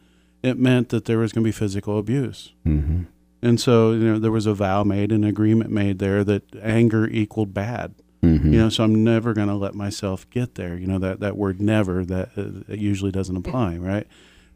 it 0.43 0.59
meant 0.59 0.91
that 0.91 1.05
there 1.07 1.19
was 1.19 1.33
going 1.33 1.43
to 1.45 1.49
be 1.49 1.53
physical 1.53 1.99
abuse. 1.99 2.53
Mm-hmm. 2.67 3.05
And 3.45 3.61
so, 3.61 3.93
you 3.93 4.05
know, 4.05 4.19
there 4.19 4.31
was 4.31 4.47
a 4.47 4.55
vow 4.55 4.85
made, 4.85 5.11
an 5.11 5.25
agreement 5.25 5.71
made 5.71 5.99
there 5.99 6.23
that 6.25 6.43
anger 6.63 7.09
equaled 7.09 7.53
bad. 7.55 7.95
Mhm. 8.23 8.45
You 8.53 8.59
know, 8.59 8.69
so 8.69 8.85
I'm 8.85 9.03
never 9.03 9.35
going 9.35 9.49
to 9.49 9.55
let 9.57 9.75
myself 9.75 10.31
get 10.31 10.55
there. 10.55 10.77
You 10.77 10.87
know 10.87 11.01
that 11.01 11.19
that 11.19 11.37
word 11.37 11.61
"never" 11.61 12.05
that, 12.05 12.29
uh, 12.37 12.73
usually 12.73 13.11
doesn't 13.11 13.35
apply, 13.37 13.79
right? 13.79 14.07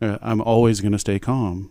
Uh, 0.00 0.18
I'm 0.22 0.40
always 0.40 0.80
going 0.80 0.92
to 0.92 1.00
stay 1.00 1.18
calm. 1.18 1.70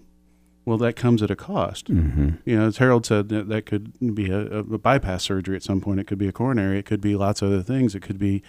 Well, 0.65 0.77
that 0.79 0.97
comes 0.97 1.21
at 1.23 1.31
a 1.31 1.37
cost. 1.37 1.89
Mhm. 1.89 2.39
You 2.43 2.57
know, 2.57 2.65
as 2.67 2.77
Harold 2.77 3.05
said, 3.05 3.29
that, 3.29 3.47
that 3.47 3.65
could 3.65 3.93
be 4.13 4.29
a, 4.29 4.41
a 4.57 4.77
bypass 4.77 5.23
surgery 5.23 5.55
at 5.55 5.63
some 5.63 5.79
point. 5.79 6.01
It 6.01 6.07
could 6.07 6.17
be 6.17 6.27
a 6.27 6.33
coronary. 6.33 6.79
It 6.79 6.85
could 6.85 7.01
be 7.01 7.15
lots 7.15 7.41
of 7.41 7.49
other 7.49 7.63
things. 7.63 7.95
It 7.95 8.01
could 8.01 8.19
be 8.19 8.41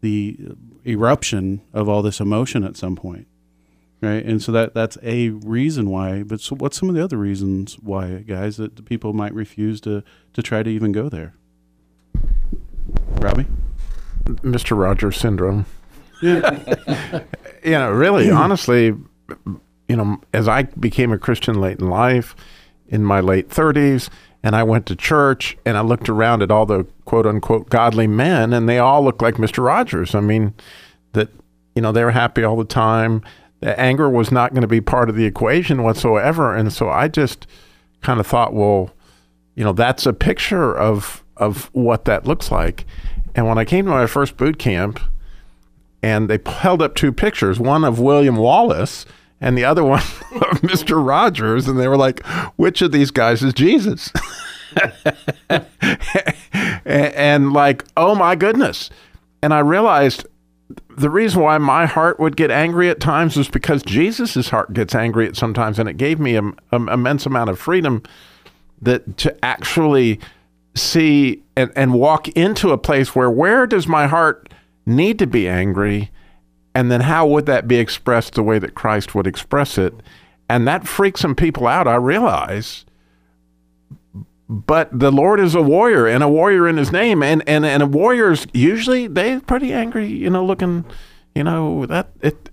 the 0.00 0.38
eruption 0.86 1.62
of 1.72 1.88
all 1.88 2.02
this 2.02 2.20
emotion 2.20 2.64
at 2.64 2.76
some 2.76 2.96
point, 2.96 3.26
right? 4.00 4.24
And 4.24 4.42
so 4.42 4.52
that 4.52 4.74
that's 4.74 4.98
a 5.02 5.30
reason 5.30 5.90
why. 5.90 6.22
But 6.22 6.40
so 6.40 6.56
what's 6.56 6.78
some 6.78 6.88
of 6.88 6.94
the 6.94 7.02
other 7.02 7.16
reasons 7.16 7.78
why, 7.78 8.18
guys, 8.26 8.56
that 8.58 8.84
people 8.84 9.12
might 9.12 9.34
refuse 9.34 9.80
to 9.82 10.02
to 10.32 10.42
try 10.42 10.62
to 10.62 10.70
even 10.70 10.92
go 10.92 11.08
there? 11.08 11.34
Robbie, 13.20 13.46
Mr. 14.24 14.78
Rogers 14.78 15.16
syndrome. 15.16 15.66
Yeah. 16.22 17.22
you 17.64 17.72
know, 17.72 17.90
really, 17.90 18.30
honestly, 18.30 18.94
you 19.88 19.96
know, 19.96 20.20
as 20.32 20.48
I 20.48 20.62
became 20.62 21.12
a 21.12 21.18
Christian 21.18 21.60
late 21.60 21.78
in 21.78 21.88
life, 21.88 22.34
in 22.88 23.04
my 23.04 23.20
late 23.20 23.48
30s, 23.48 24.08
and 24.44 24.54
I 24.54 24.62
went 24.62 24.84
to 24.86 24.94
church 24.94 25.56
and 25.64 25.78
I 25.78 25.80
looked 25.80 26.10
around 26.10 26.42
at 26.42 26.50
all 26.50 26.66
the 26.66 26.84
quote 27.06 27.26
unquote 27.26 27.70
godly 27.70 28.06
men, 28.06 28.52
and 28.52 28.68
they 28.68 28.78
all 28.78 29.02
looked 29.02 29.22
like 29.22 29.36
Mr. 29.36 29.64
Rogers. 29.64 30.14
I 30.14 30.20
mean, 30.20 30.52
that, 31.14 31.30
you 31.74 31.80
know, 31.80 31.92
they 31.92 32.04
were 32.04 32.10
happy 32.10 32.44
all 32.44 32.56
the 32.56 32.66
time. 32.66 33.22
The 33.60 33.78
anger 33.80 34.08
was 34.10 34.30
not 34.30 34.52
going 34.52 34.60
to 34.60 34.68
be 34.68 34.82
part 34.82 35.08
of 35.08 35.16
the 35.16 35.24
equation 35.24 35.82
whatsoever. 35.82 36.54
And 36.54 36.70
so 36.70 36.90
I 36.90 37.08
just 37.08 37.46
kind 38.02 38.20
of 38.20 38.26
thought, 38.26 38.52
well, 38.52 38.90
you 39.54 39.64
know, 39.64 39.72
that's 39.72 40.04
a 40.04 40.12
picture 40.12 40.76
of, 40.76 41.24
of 41.38 41.70
what 41.72 42.04
that 42.04 42.26
looks 42.26 42.50
like. 42.50 42.84
And 43.34 43.48
when 43.48 43.56
I 43.56 43.64
came 43.64 43.86
to 43.86 43.90
my 43.90 44.06
first 44.06 44.36
boot 44.36 44.58
camp, 44.58 45.00
and 46.02 46.28
they 46.28 46.38
held 46.44 46.82
up 46.82 46.94
two 46.94 47.12
pictures, 47.12 47.58
one 47.58 47.82
of 47.82 47.98
William 47.98 48.36
Wallace 48.36 49.06
and 49.44 49.58
the 49.58 49.64
other 49.64 49.84
one 49.84 50.00
of 50.00 50.62
Mr. 50.62 51.06
Rogers, 51.06 51.68
and 51.68 51.78
they 51.78 51.86
were 51.86 51.98
like, 51.98 52.26
"Which 52.56 52.80
of 52.80 52.90
these 52.90 53.10
guys 53.10 53.42
is 53.42 53.52
Jesus?" 53.52 54.10
and, 55.50 55.66
and 56.84 57.52
like, 57.52 57.84
oh 57.96 58.14
my 58.14 58.34
goodness! 58.34 58.88
And 59.42 59.52
I 59.52 59.58
realized 59.58 60.26
the 60.96 61.10
reason 61.10 61.42
why 61.42 61.58
my 61.58 61.84
heart 61.84 62.18
would 62.18 62.38
get 62.38 62.50
angry 62.50 62.88
at 62.88 63.00
times 63.00 63.36
was 63.36 63.50
because 63.50 63.82
Jesus's 63.82 64.48
heart 64.48 64.72
gets 64.72 64.94
angry 64.94 65.28
at 65.28 65.36
sometimes, 65.36 65.78
and 65.78 65.90
it 65.90 65.98
gave 65.98 66.18
me 66.18 66.36
an 66.36 66.54
immense 66.72 67.26
amount 67.26 67.50
of 67.50 67.58
freedom 67.58 68.02
that 68.80 69.18
to 69.18 69.44
actually 69.44 70.20
see 70.74 71.42
and, 71.54 71.70
and 71.76 71.92
walk 71.92 72.28
into 72.28 72.70
a 72.70 72.78
place 72.78 73.14
where 73.14 73.30
where 73.30 73.66
does 73.66 73.86
my 73.86 74.06
heart 74.06 74.48
need 74.86 75.18
to 75.18 75.26
be 75.26 75.46
angry 75.46 76.10
and 76.74 76.90
then 76.90 77.02
how 77.02 77.26
would 77.26 77.46
that 77.46 77.68
be 77.68 77.76
expressed 77.76 78.34
the 78.34 78.42
way 78.42 78.58
that 78.58 78.74
christ 78.74 79.14
would 79.14 79.26
express 79.26 79.78
it? 79.78 79.94
And 80.48 80.68
that 80.68 80.86
freaks 80.86 81.20
some 81.20 81.34
people 81.34 81.66
out 81.66 81.86
i 81.88 81.96
realize. 81.96 82.84
But 84.48 84.98
the 84.98 85.10
lord 85.10 85.40
is 85.40 85.54
a 85.54 85.62
warrior 85.62 86.06
and 86.06 86.22
a 86.22 86.28
warrior 86.28 86.68
in 86.68 86.76
his 86.76 86.92
name 86.92 87.22
and 87.22 87.42
and, 87.46 87.64
and 87.64 87.94
warriors 87.94 88.46
usually 88.52 89.06
they're 89.06 89.40
pretty 89.40 89.72
angry 89.72 90.06
you 90.06 90.28
know 90.28 90.44
looking 90.44 90.84
you 91.34 91.44
know 91.44 91.86
that 91.86 92.10
it 92.20 92.50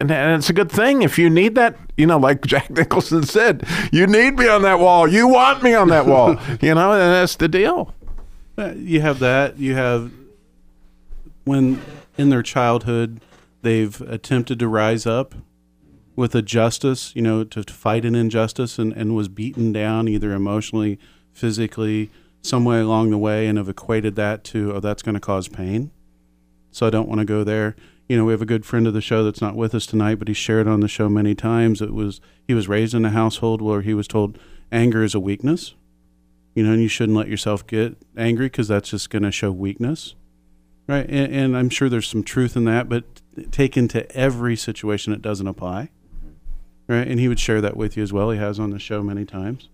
and, 0.00 0.10
and 0.10 0.38
it's 0.38 0.48
a 0.48 0.52
good 0.52 0.70
thing 0.70 1.02
if 1.02 1.18
you 1.18 1.28
need 1.28 1.54
that 1.54 1.76
you 1.96 2.06
know 2.06 2.18
like 2.18 2.40
jack 2.46 2.70
nicholson 2.70 3.24
said 3.24 3.66
you 3.92 4.06
need 4.06 4.36
me 4.36 4.48
on 4.48 4.62
that 4.62 4.78
wall. 4.78 5.06
You 5.06 5.28
want 5.28 5.62
me 5.62 5.74
on 5.74 5.88
that 5.88 6.06
wall. 6.06 6.36
You 6.60 6.74
know 6.74 6.92
and 6.92 7.00
that's 7.00 7.36
the 7.36 7.48
deal. 7.48 7.94
Uh, 8.56 8.72
you 8.74 9.00
have 9.00 9.20
that. 9.20 9.58
You 9.58 9.74
have 9.74 10.10
when 11.44 11.80
in 12.16 12.30
their 12.30 12.42
childhood 12.42 13.20
they've 13.62 14.00
attempted 14.02 14.58
to 14.58 14.68
rise 14.68 15.06
up 15.06 15.34
with 16.16 16.34
a 16.34 16.42
justice, 16.42 17.12
you 17.14 17.22
know, 17.22 17.44
to, 17.44 17.62
to 17.62 17.72
fight 17.72 18.04
an 18.04 18.14
injustice 18.14 18.78
and, 18.78 18.92
and 18.92 19.14
was 19.14 19.28
beaten 19.28 19.72
down 19.72 20.08
either 20.08 20.32
emotionally, 20.32 20.98
physically, 21.32 22.10
some 22.42 22.64
way 22.64 22.80
along 22.80 23.10
the 23.10 23.18
way, 23.18 23.46
and 23.46 23.58
have 23.58 23.68
equated 23.68 24.16
that 24.16 24.44
to, 24.44 24.74
oh, 24.74 24.80
that's 24.80 25.02
going 25.02 25.14
to 25.14 25.20
cause 25.20 25.48
pain. 25.48 25.90
So 26.70 26.86
I 26.86 26.90
don't 26.90 27.08
want 27.08 27.20
to 27.20 27.24
go 27.24 27.44
there. 27.44 27.76
You 28.08 28.16
know, 28.16 28.24
we 28.24 28.32
have 28.32 28.42
a 28.42 28.46
good 28.46 28.64
friend 28.64 28.86
of 28.86 28.94
the 28.94 29.00
show 29.00 29.22
that's 29.22 29.40
not 29.40 29.54
with 29.54 29.74
us 29.74 29.86
tonight, 29.86 30.16
but 30.16 30.28
he 30.28 30.34
shared 30.34 30.66
on 30.66 30.80
the 30.80 30.88
show 30.88 31.08
many 31.08 31.34
times. 31.34 31.82
It 31.82 31.92
was 31.92 32.20
he 32.46 32.54
was 32.54 32.68
raised 32.68 32.94
in 32.94 33.04
a 33.04 33.10
household 33.10 33.60
where 33.60 33.82
he 33.82 33.92
was 33.92 34.08
told 34.08 34.38
anger 34.72 35.02
is 35.02 35.14
a 35.14 35.20
weakness 35.20 35.74
you 36.58 36.64
know, 36.64 36.72
and 36.72 36.82
you 36.82 36.88
shouldn't 36.88 37.16
let 37.16 37.28
yourself 37.28 37.64
get 37.68 37.96
angry 38.16 38.46
because 38.46 38.66
that's 38.66 38.90
just 38.90 39.10
going 39.10 39.22
to 39.22 39.30
show 39.30 39.52
weakness, 39.52 40.16
right? 40.88 41.06
And, 41.08 41.32
and 41.32 41.56
I'm 41.56 41.68
sure 41.70 41.88
there's 41.88 42.08
some 42.08 42.24
truth 42.24 42.56
in 42.56 42.64
that, 42.64 42.88
but 42.88 43.04
taken 43.52 43.86
to 43.88 44.10
every 44.16 44.56
situation, 44.56 45.12
it 45.12 45.22
doesn't 45.22 45.46
apply, 45.46 45.90
right? 46.88 47.06
And 47.06 47.20
he 47.20 47.28
would 47.28 47.38
share 47.38 47.60
that 47.60 47.76
with 47.76 47.96
you 47.96 48.02
as 48.02 48.12
well. 48.12 48.30
He 48.30 48.38
has 48.38 48.58
on 48.58 48.70
the 48.70 48.78
show 48.80 49.02
many 49.02 49.24
times, 49.24 49.68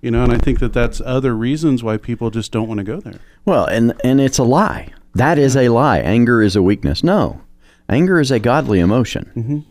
you 0.00 0.10
know, 0.10 0.22
and 0.24 0.32
I 0.32 0.38
think 0.38 0.60
that 0.60 0.72
that's 0.72 1.02
other 1.04 1.34
reasons 1.36 1.82
why 1.82 1.96
people 1.98 2.30
just 2.30 2.52
don't 2.52 2.68
want 2.68 2.78
to 2.78 2.84
go 2.84 3.00
there. 3.00 3.20
Well, 3.44 3.66
and 3.66 3.92
and 4.02 4.20
it's 4.20 4.38
a 4.38 4.44
lie. 4.44 4.88
That 5.14 5.38
is 5.38 5.56
a 5.56 5.68
lie. 5.68 5.98
Anger 5.98 6.40
is 6.40 6.56
a 6.56 6.62
weakness. 6.62 7.04
No, 7.04 7.42
anger 7.88 8.18
is 8.18 8.30
a 8.30 8.38
godly 8.38 8.80
emotion. 8.80 9.30
Mhm. 9.36 9.64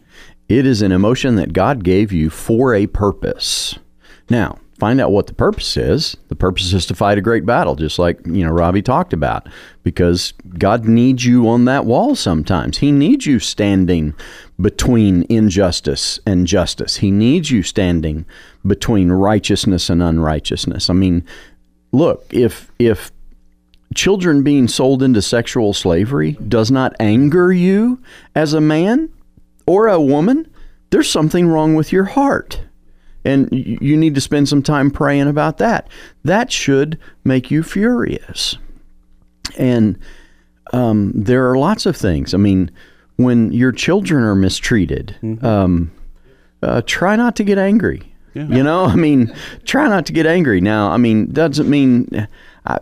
It 0.48 0.66
is 0.66 0.82
an 0.82 0.92
emotion 0.92 1.36
that 1.36 1.54
God 1.54 1.84
gave 1.84 2.12
you 2.12 2.30
for 2.30 2.76
a 2.76 2.86
purpose. 2.88 3.80
Now, 4.30 4.60
find 4.82 5.00
out 5.00 5.12
what 5.12 5.28
the 5.28 5.34
purpose 5.36 5.78
is. 5.78 6.18
The 6.30 6.36
purpose 6.36 6.74
is 6.74 6.88
to 6.88 6.96
fight 6.96 7.20
a 7.20 7.22
great 7.22 7.46
battle, 7.46 7.76
just 7.76 8.00
like 8.00 8.20
you 8.26 8.44
know 8.44 8.50
Robbie 8.50 8.82
talked 8.82 9.14
about, 9.14 9.48
because 9.84 10.34
God 10.58 10.86
needs 10.86 11.24
you 11.24 11.48
on 11.48 11.66
that 11.66 11.86
wall 11.86 12.16
sometimes. 12.16 12.80
He 12.80 12.92
needs 12.92 13.28
you 13.28 13.38
standing 13.38 14.16
between 14.60 15.24
injustice 15.30 16.20
and 16.26 16.48
justice. 16.48 16.96
He 16.98 17.12
needs 17.12 17.52
you 17.52 17.62
standing 17.62 18.26
between 18.66 19.12
righteousness 19.12 19.88
and 19.88 20.02
unrighteousness. 20.02 20.90
I 20.90 20.94
mean, 20.94 21.26
look, 21.92 22.26
if 22.32 22.72
if 22.80 23.12
children 23.94 24.42
being 24.42 24.68
sold 24.68 25.04
into 25.04 25.22
sexual 25.22 25.74
slavery 25.74 26.32
does 26.48 26.72
not 26.72 26.96
anger 27.00 27.54
you 27.54 28.02
as 28.34 28.56
a 28.56 28.62
man 28.62 29.14
or 29.68 29.88
a 29.88 30.02
woman, 30.02 30.52
there's 30.90 31.08
something 31.08 31.48
wrong 31.48 31.76
with 31.76 31.92
your 31.92 32.06
heart. 32.06 32.62
And 33.24 33.50
you 33.52 33.96
need 33.96 34.16
to 34.16 34.22
spend 34.22 34.50
some 34.50 34.64
time 34.64 34.90
praying 34.90 35.28
about 35.28 35.60
that. 35.60 35.88
That 36.24 36.52
should 36.52 36.98
make 37.24 37.52
you 37.52 37.62
furious. 37.62 38.58
And 39.58 40.00
um, 40.74 41.12
there 41.16 41.50
are 41.50 41.58
lots 41.58 41.86
of 41.86 41.96
things. 41.96 42.34
I 42.34 42.38
mean, 42.38 42.72
when 43.18 43.52
your 43.52 43.72
children 43.72 44.24
are 44.24 44.36
mistreated, 44.36 45.16
um, 45.44 45.92
uh, 46.64 46.82
try 46.86 47.16
not 47.16 47.36
to 47.36 47.44
get 47.44 47.58
angry. 47.60 48.12
You 48.56 48.64
know, 48.64 48.86
I 48.86 48.96
mean, 48.96 49.36
try 49.66 49.88
not 49.88 50.06
to 50.06 50.14
get 50.14 50.26
angry. 50.26 50.62
Now, 50.62 50.90
I 50.90 50.98
mean, 50.98 51.32
doesn't 51.32 51.70
mean 51.70 52.28
I, 52.66 52.80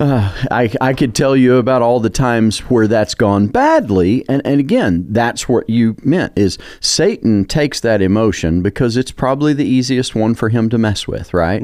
uh, 0.00 0.32
I 0.50 0.72
I 0.80 0.92
could 0.92 1.14
tell 1.14 1.36
you 1.36 1.56
about 1.56 1.80
all 1.82 2.00
the 2.00 2.10
times 2.10 2.58
where 2.60 2.88
that's 2.88 3.14
gone 3.14 3.46
badly, 3.46 4.24
and 4.28 4.42
and 4.44 4.58
again, 4.58 5.06
that's 5.10 5.48
what 5.48 5.68
you 5.70 5.96
meant 6.02 6.32
is 6.36 6.58
Satan 6.80 7.44
takes 7.44 7.80
that 7.80 8.02
emotion 8.02 8.60
because 8.60 8.96
it's 8.96 9.12
probably 9.12 9.52
the 9.52 9.64
easiest 9.64 10.14
one 10.14 10.34
for 10.34 10.48
him 10.48 10.68
to 10.70 10.78
mess 10.78 11.06
with, 11.06 11.32
right? 11.32 11.62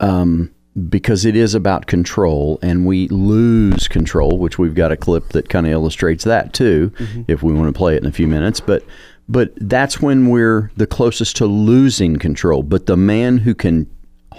Um, 0.00 0.50
because 0.88 1.24
it 1.24 1.36
is 1.36 1.54
about 1.54 1.86
control, 1.86 2.58
and 2.62 2.84
we 2.84 3.06
lose 3.08 3.86
control, 3.86 4.38
which 4.38 4.58
we've 4.58 4.74
got 4.74 4.90
a 4.90 4.96
clip 4.96 5.28
that 5.28 5.48
kind 5.48 5.66
of 5.66 5.72
illustrates 5.72 6.24
that 6.24 6.52
too, 6.52 6.90
if 7.28 7.42
we 7.42 7.52
want 7.52 7.72
to 7.72 7.78
play 7.78 7.94
it 7.94 8.02
in 8.02 8.08
a 8.08 8.12
few 8.12 8.26
minutes, 8.26 8.60
but. 8.60 8.84
But 9.28 9.52
that's 9.56 10.00
when 10.02 10.28
we're 10.28 10.72
the 10.76 10.86
closest 10.86 11.36
to 11.36 11.46
losing 11.46 12.18
control. 12.18 12.64
But 12.64 12.86
the 12.86 12.96
man 12.96 13.38
who 13.38 13.54
can 13.54 13.88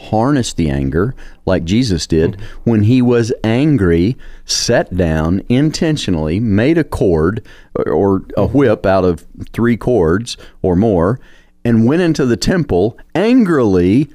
harness 0.03 0.53
the 0.53 0.69
anger 0.69 1.15
like 1.45 1.63
Jesus 1.63 2.07
did 2.07 2.31
mm-hmm. 2.31 2.69
when 2.69 2.83
he 2.83 3.01
was 3.01 3.33
angry, 3.43 4.17
sat 4.45 4.95
down 4.95 5.41
intentionally, 5.49 6.39
made 6.39 6.77
a 6.77 6.83
cord 6.83 7.45
or- 7.85 8.25
a 8.37 8.47
whip 8.47 8.85
out 8.85 9.05
of 9.05 9.25
three 9.51 9.77
cords 9.77 10.37
or 10.61 10.75
more, 10.75 11.19
and 11.65 11.85
went 11.85 12.01
into 12.01 12.25
the 12.25 12.37
temple 12.37 12.97
angrily. 13.15 14.09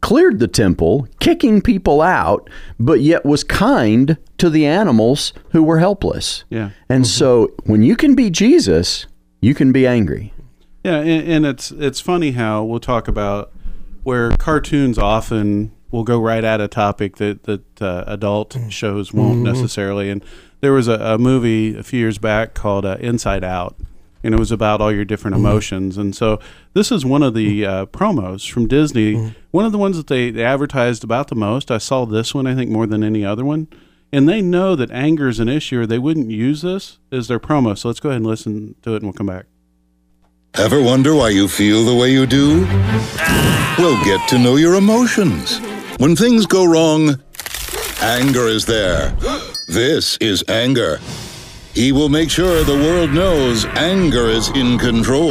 Cleared 0.00 0.40
the 0.40 0.48
temple, 0.48 1.06
kicking 1.20 1.62
people 1.62 2.02
out, 2.02 2.50
but 2.80 3.02
yet 3.02 3.24
was 3.24 3.44
kind 3.44 4.18
to 4.36 4.50
the 4.50 4.66
animals 4.66 5.32
who 5.50 5.62
were 5.62 5.78
helpless. 5.78 6.42
Yeah. 6.50 6.70
And 6.88 7.04
mm-hmm. 7.04 7.18
so 7.18 7.52
when 7.66 7.84
you 7.84 7.94
can 7.94 8.16
be 8.16 8.28
Jesus, 8.28 9.06
you 9.40 9.54
can 9.54 9.70
be 9.70 9.86
angry. 9.86 10.34
Yeah, 10.82 10.98
and, 10.98 11.28
and 11.28 11.46
it's 11.46 11.70
it's 11.70 12.00
funny 12.00 12.32
how 12.32 12.64
we'll 12.64 12.80
talk 12.80 13.06
about 13.06 13.52
where 14.02 14.30
cartoons 14.36 14.98
often 14.98 15.72
will 15.90 16.04
go 16.04 16.18
right 16.20 16.44
at 16.44 16.60
a 16.60 16.68
topic 16.68 17.16
that 17.18 17.44
that 17.44 17.82
uh, 17.82 18.04
adult 18.06 18.56
shows 18.70 19.12
won't 19.12 19.38
Mhm. 19.40 19.42
necessarily. 19.44 20.10
And 20.10 20.24
there 20.60 20.72
was 20.72 20.88
a, 20.88 20.94
a 20.94 21.18
movie 21.18 21.76
a 21.76 21.82
few 21.82 21.98
years 21.98 22.18
back 22.18 22.54
called 22.54 22.84
uh, 22.86 22.96
Inside 23.00 23.44
Out, 23.44 23.76
and 24.24 24.34
it 24.34 24.38
was 24.38 24.50
about 24.52 24.80
all 24.80 24.92
your 24.92 25.04
different 25.04 25.36
emotions. 25.36 25.98
And 25.98 26.14
so 26.16 26.38
this 26.74 26.90
is 26.92 27.04
one 27.04 27.22
of 27.22 27.34
the 27.34 27.66
uh, 27.66 27.86
promos 27.86 28.48
from 28.50 28.68
Disney, 28.68 29.32
one 29.50 29.64
of 29.66 29.72
the 29.72 29.78
ones 29.78 29.96
that 29.96 30.06
they, 30.06 30.30
they 30.30 30.44
advertised 30.44 31.04
about 31.04 31.28
the 31.28 31.34
most. 31.34 31.70
I 31.70 31.78
saw 31.78 32.06
this 32.06 32.34
one, 32.34 32.46
I 32.46 32.54
think, 32.54 32.70
more 32.70 32.86
than 32.86 33.02
any 33.04 33.24
other 33.24 33.44
one. 33.44 33.66
And 34.14 34.28
they 34.28 34.42
know 34.42 34.76
that 34.76 34.90
anger 34.90 35.28
is 35.28 35.40
an 35.40 35.48
issue, 35.48 35.80
or 35.80 35.86
they 35.86 35.98
wouldn't 35.98 36.30
use 36.30 36.60
this 36.62 36.98
as 37.10 37.28
their 37.28 37.40
promo. 37.40 37.76
So 37.76 37.88
let's 37.88 37.98
go 38.00 38.10
ahead 38.10 38.18
and 38.18 38.26
listen 38.26 38.74
to 38.82 38.92
it, 38.92 38.96
and 38.96 39.04
we'll 39.04 39.14
come 39.14 39.26
back. 39.26 39.46
Ever 40.54 40.82
wonder 40.82 41.14
why 41.14 41.30
you 41.30 41.48
feel 41.48 41.82
the 41.84 41.94
way 41.94 42.12
you 42.12 42.26
do? 42.26 42.66
Well, 43.78 44.04
get 44.04 44.28
to 44.28 44.38
know 44.38 44.56
your 44.56 44.74
emotions. 44.74 45.58
When 45.96 46.14
things 46.14 46.44
go 46.44 46.66
wrong, 46.66 47.18
anger 48.02 48.48
is 48.48 48.66
there. 48.66 49.16
This 49.66 50.18
is 50.18 50.44
anger. 50.48 51.00
He 51.72 51.90
will 51.90 52.10
make 52.10 52.30
sure 52.30 52.64
the 52.64 52.76
world 52.76 53.12
knows 53.12 53.64
anger 53.64 54.28
is 54.28 54.50
in 54.50 54.78
control. 54.78 55.30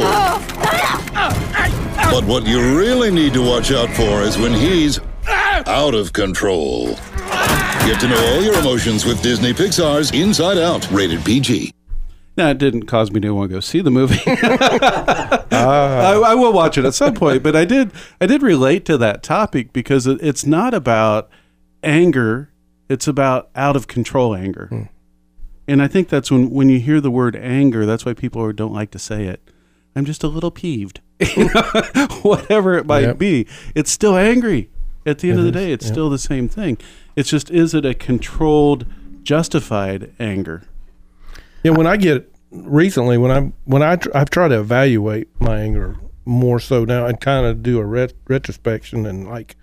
But 2.10 2.24
what 2.24 2.44
you 2.44 2.76
really 2.76 3.12
need 3.12 3.32
to 3.34 3.42
watch 3.46 3.70
out 3.70 3.90
for 3.90 4.22
is 4.22 4.36
when 4.36 4.52
he's 4.52 4.98
out 5.28 5.94
of 5.94 6.12
control. 6.12 6.96
Get 7.86 8.00
to 8.00 8.08
know 8.08 8.34
all 8.34 8.42
your 8.42 8.58
emotions 8.58 9.04
with 9.04 9.22
Disney 9.22 9.52
Pixar's 9.52 10.10
Inside 10.10 10.58
Out, 10.58 10.90
rated 10.90 11.24
PG. 11.24 11.72
Now, 12.36 12.48
it 12.50 12.58
didn't 12.58 12.84
cause 12.86 13.10
me 13.10 13.20
to 13.20 13.30
want 13.34 13.50
to 13.50 13.56
go 13.56 13.60
see 13.60 13.80
the 13.80 13.90
movie. 13.90 14.20
Ah. 15.54 16.10
I, 16.24 16.32
I 16.32 16.34
will 16.34 16.52
watch 16.52 16.76
it 16.78 16.84
at 16.84 16.94
some 16.94 17.14
point, 17.14 17.42
but 17.42 17.54
I 17.54 17.64
did. 17.64 17.92
I 18.20 18.26
did 18.26 18.42
relate 18.42 18.84
to 18.86 18.96
that 18.98 19.22
topic 19.22 19.72
because 19.72 20.06
it, 20.06 20.18
it's 20.22 20.44
not 20.46 20.74
about 20.74 21.28
anger; 21.84 22.50
it's 22.88 23.06
about 23.06 23.50
out 23.54 23.76
of 23.76 23.86
control 23.86 24.34
anger. 24.34 24.66
Hmm. 24.68 24.82
And 25.68 25.80
I 25.82 25.86
think 25.88 26.08
that's 26.08 26.30
when 26.32 26.50
when 26.50 26.68
you 26.68 26.80
hear 26.80 27.00
the 27.00 27.10
word 27.10 27.36
anger, 27.36 27.86
that's 27.86 28.04
why 28.04 28.14
people 28.14 28.50
don't 28.52 28.72
like 28.72 28.90
to 28.92 28.98
say 28.98 29.26
it. 29.26 29.40
I'm 29.94 30.04
just 30.04 30.24
a 30.24 30.26
little 30.28 30.50
peeved, 30.50 31.00
whatever 32.22 32.74
it 32.76 32.86
might 32.86 33.02
Yep. 33.02 33.18
be. 33.18 33.46
It's 33.74 33.90
still 33.92 34.16
angry. 34.16 34.70
At 35.04 35.18
the 35.18 35.30
end 35.30 35.38
It 35.38 35.46
of 35.46 35.52
the 35.52 35.58
is, 35.60 35.64
day, 35.66 35.72
it's 35.72 35.84
yep. 35.84 35.92
still 35.92 36.10
the 36.10 36.18
same 36.18 36.48
thing. 36.48 36.78
It's 37.14 37.28
just 37.28 37.50
is 37.50 37.74
it 37.74 37.84
a 37.84 37.92
controlled, 37.94 38.86
justified 39.22 40.12
anger? 40.18 40.62
Yeah, 41.62 41.72
when 41.72 41.86
I 41.86 41.96
get 41.96 42.32
recently, 42.50 43.18
when 43.18 43.30
I 43.30 43.52
when 43.64 43.82
I 43.82 43.96
tr- 43.96 44.10
I've 44.14 44.30
tried 44.30 44.48
to 44.48 44.60
evaluate 44.60 45.28
my 45.40 45.60
anger 45.60 45.96
more 46.24 46.60
so 46.60 46.84
now 46.84 47.06
and 47.06 47.20
kind 47.20 47.46
of 47.46 47.62
do 47.62 47.78
a 47.80 47.84
ret- 47.84 48.14
retrospection 48.26 49.06
and 49.06 49.28
like, 49.28 49.56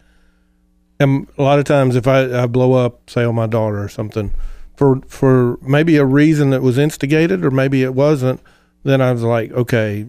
and 1.00 1.28
a 1.38 1.44
lot 1.44 1.60
of 1.60 1.66
times 1.66 1.96
if 1.96 2.08
I, 2.08 2.44
I 2.44 2.48
blow 2.48 2.74
up, 2.74 3.10
say 3.10 3.24
on 3.24 3.36
my 3.36 3.48
daughter 3.48 3.82
or 3.84 3.90
something, 3.90 4.34
for 4.76 5.02
for 5.08 5.58
maybe 5.62 5.98
a 5.98 6.06
reason 6.06 6.50
that 6.52 6.62
was 6.62 6.78
instigated 6.78 7.44
or 7.44 7.52
maybe 7.52 7.84
it 7.84 7.94
wasn't, 7.94 8.42
then 8.84 9.02
I 9.02 9.12
was 9.12 9.24
like, 9.24 9.52
okay, 9.52 10.08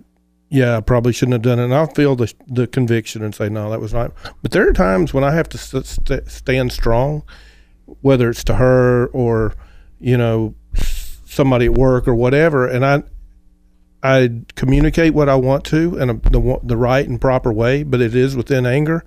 yeah, 0.49 0.77
I 0.77 0.81
probably 0.81 1.13
shouldn't 1.13 1.35
have 1.35 1.43
done 1.43 1.59
it. 1.59 1.65
And 1.65 1.75
I'll 1.75 1.87
feel 1.87 2.17
the 2.17 2.33
the 2.47 2.67
conviction 2.67 3.23
and 3.23 3.35
say, 3.35 3.49
no, 3.49 3.69
that 3.71 3.81
was 3.81 3.93
not. 3.93 4.13
But 4.43 4.53
there 4.53 4.69
are 4.69 4.73
times 4.73 5.13
when 5.13 5.25
I 5.25 5.33
have 5.35 5.49
to 5.51 5.59
st- 5.59 5.87
st- 5.87 6.29
stand 6.31 6.73
strong, 6.73 7.23
whether 8.01 8.31
it's 8.31 8.45
to 8.45 8.55
her 8.55 9.07
or 9.09 9.55
you 9.99 10.17
know 10.17 10.55
somebody 11.31 11.67
at 11.67 11.75
work 11.75 12.09
or 12.09 12.15
whatever, 12.15 12.67
and 12.67 12.85
I 12.85 13.03
I 14.03 14.43
communicate 14.55 15.15
what 15.15 15.29
I 15.29 15.35
want 15.35 15.65
to 15.67 15.97
in 15.99 16.11
a, 16.11 16.15
the 16.15 16.61
the 16.63 16.77
right 16.77 17.07
and 17.07 17.21
proper 17.21 17.53
way, 17.53 17.83
but 17.83 18.01
it 18.01 18.15
is 18.15 18.37
within 18.37 18.67
anger. 18.67 19.05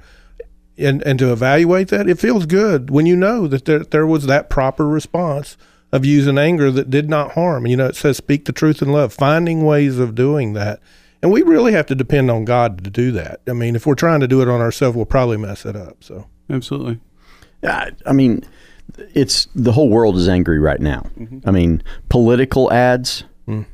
And 0.77 1.03
and 1.03 1.19
to 1.19 1.31
evaluate 1.31 1.89
that, 1.89 2.09
it 2.09 2.19
feels 2.19 2.45
good 2.45 2.89
when 2.89 3.05
you 3.05 3.15
know 3.15 3.47
that 3.47 3.65
there 3.65 3.79
there 3.79 4.07
was 4.07 4.25
that 4.25 4.49
proper 4.49 4.87
response 4.87 5.57
of 5.91 6.05
using 6.05 6.39
anger 6.39 6.71
that 6.71 6.89
did 6.89 7.09
not 7.09 7.33
harm. 7.33 7.67
You 7.67 7.77
know, 7.77 7.85
it 7.85 7.95
says 7.95 8.17
speak 8.17 8.45
the 8.45 8.51
truth 8.51 8.81
in 8.81 8.91
love, 8.91 9.13
finding 9.13 9.63
ways 9.63 9.99
of 9.99 10.15
doing 10.15 10.53
that. 10.53 10.79
And 11.21 11.31
we 11.31 11.41
really 11.41 11.71
have 11.71 11.85
to 11.85 11.95
depend 11.95 12.29
on 12.29 12.43
God 12.43 12.83
to 12.83 12.89
do 12.89 13.11
that. 13.13 13.41
I 13.47 13.53
mean, 13.53 13.75
if 13.75 13.85
we're 13.85 13.95
trying 13.95 14.19
to 14.21 14.27
do 14.27 14.41
it 14.41 14.49
on 14.49 14.59
ourselves, 14.59 14.95
we'll 14.95 15.05
probably 15.05 15.37
mess 15.37 15.65
it 15.65 15.75
up. 15.75 16.03
So 16.03 16.27
Absolutely. 16.49 16.99
I, 17.63 17.91
I 18.05 18.11
mean, 18.11 18.43
it's 19.13 19.47
the 19.55 19.71
whole 19.71 19.89
world 19.89 20.17
is 20.17 20.27
angry 20.27 20.59
right 20.59 20.79
now. 20.79 21.01
Mm-hmm. 21.17 21.47
I 21.47 21.51
mean, 21.51 21.83
political 22.09 22.71
ads 22.71 23.23
mm. 23.47 23.65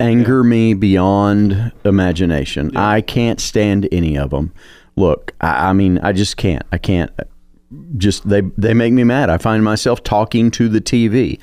anger 0.00 0.44
me 0.44 0.74
beyond 0.74 1.72
imagination. 1.84 2.76
I 2.76 3.00
can't 3.00 3.40
stand 3.40 3.88
any 3.90 4.16
of 4.16 4.30
them. 4.30 4.52
Look, 4.96 5.32
I, 5.40 5.70
I 5.70 5.72
mean, 5.72 5.98
I 5.98 6.12
just 6.12 6.36
can't. 6.36 6.64
I 6.72 6.78
can't. 6.78 7.10
Uh, 7.18 7.24
just 7.98 8.26
they 8.28 8.40
they 8.56 8.72
make 8.72 8.92
me 8.92 9.04
mad. 9.04 9.28
I 9.30 9.38
find 9.38 9.62
myself 9.62 10.02
talking 10.02 10.50
to 10.52 10.68
the 10.68 10.80
TV 10.80 11.38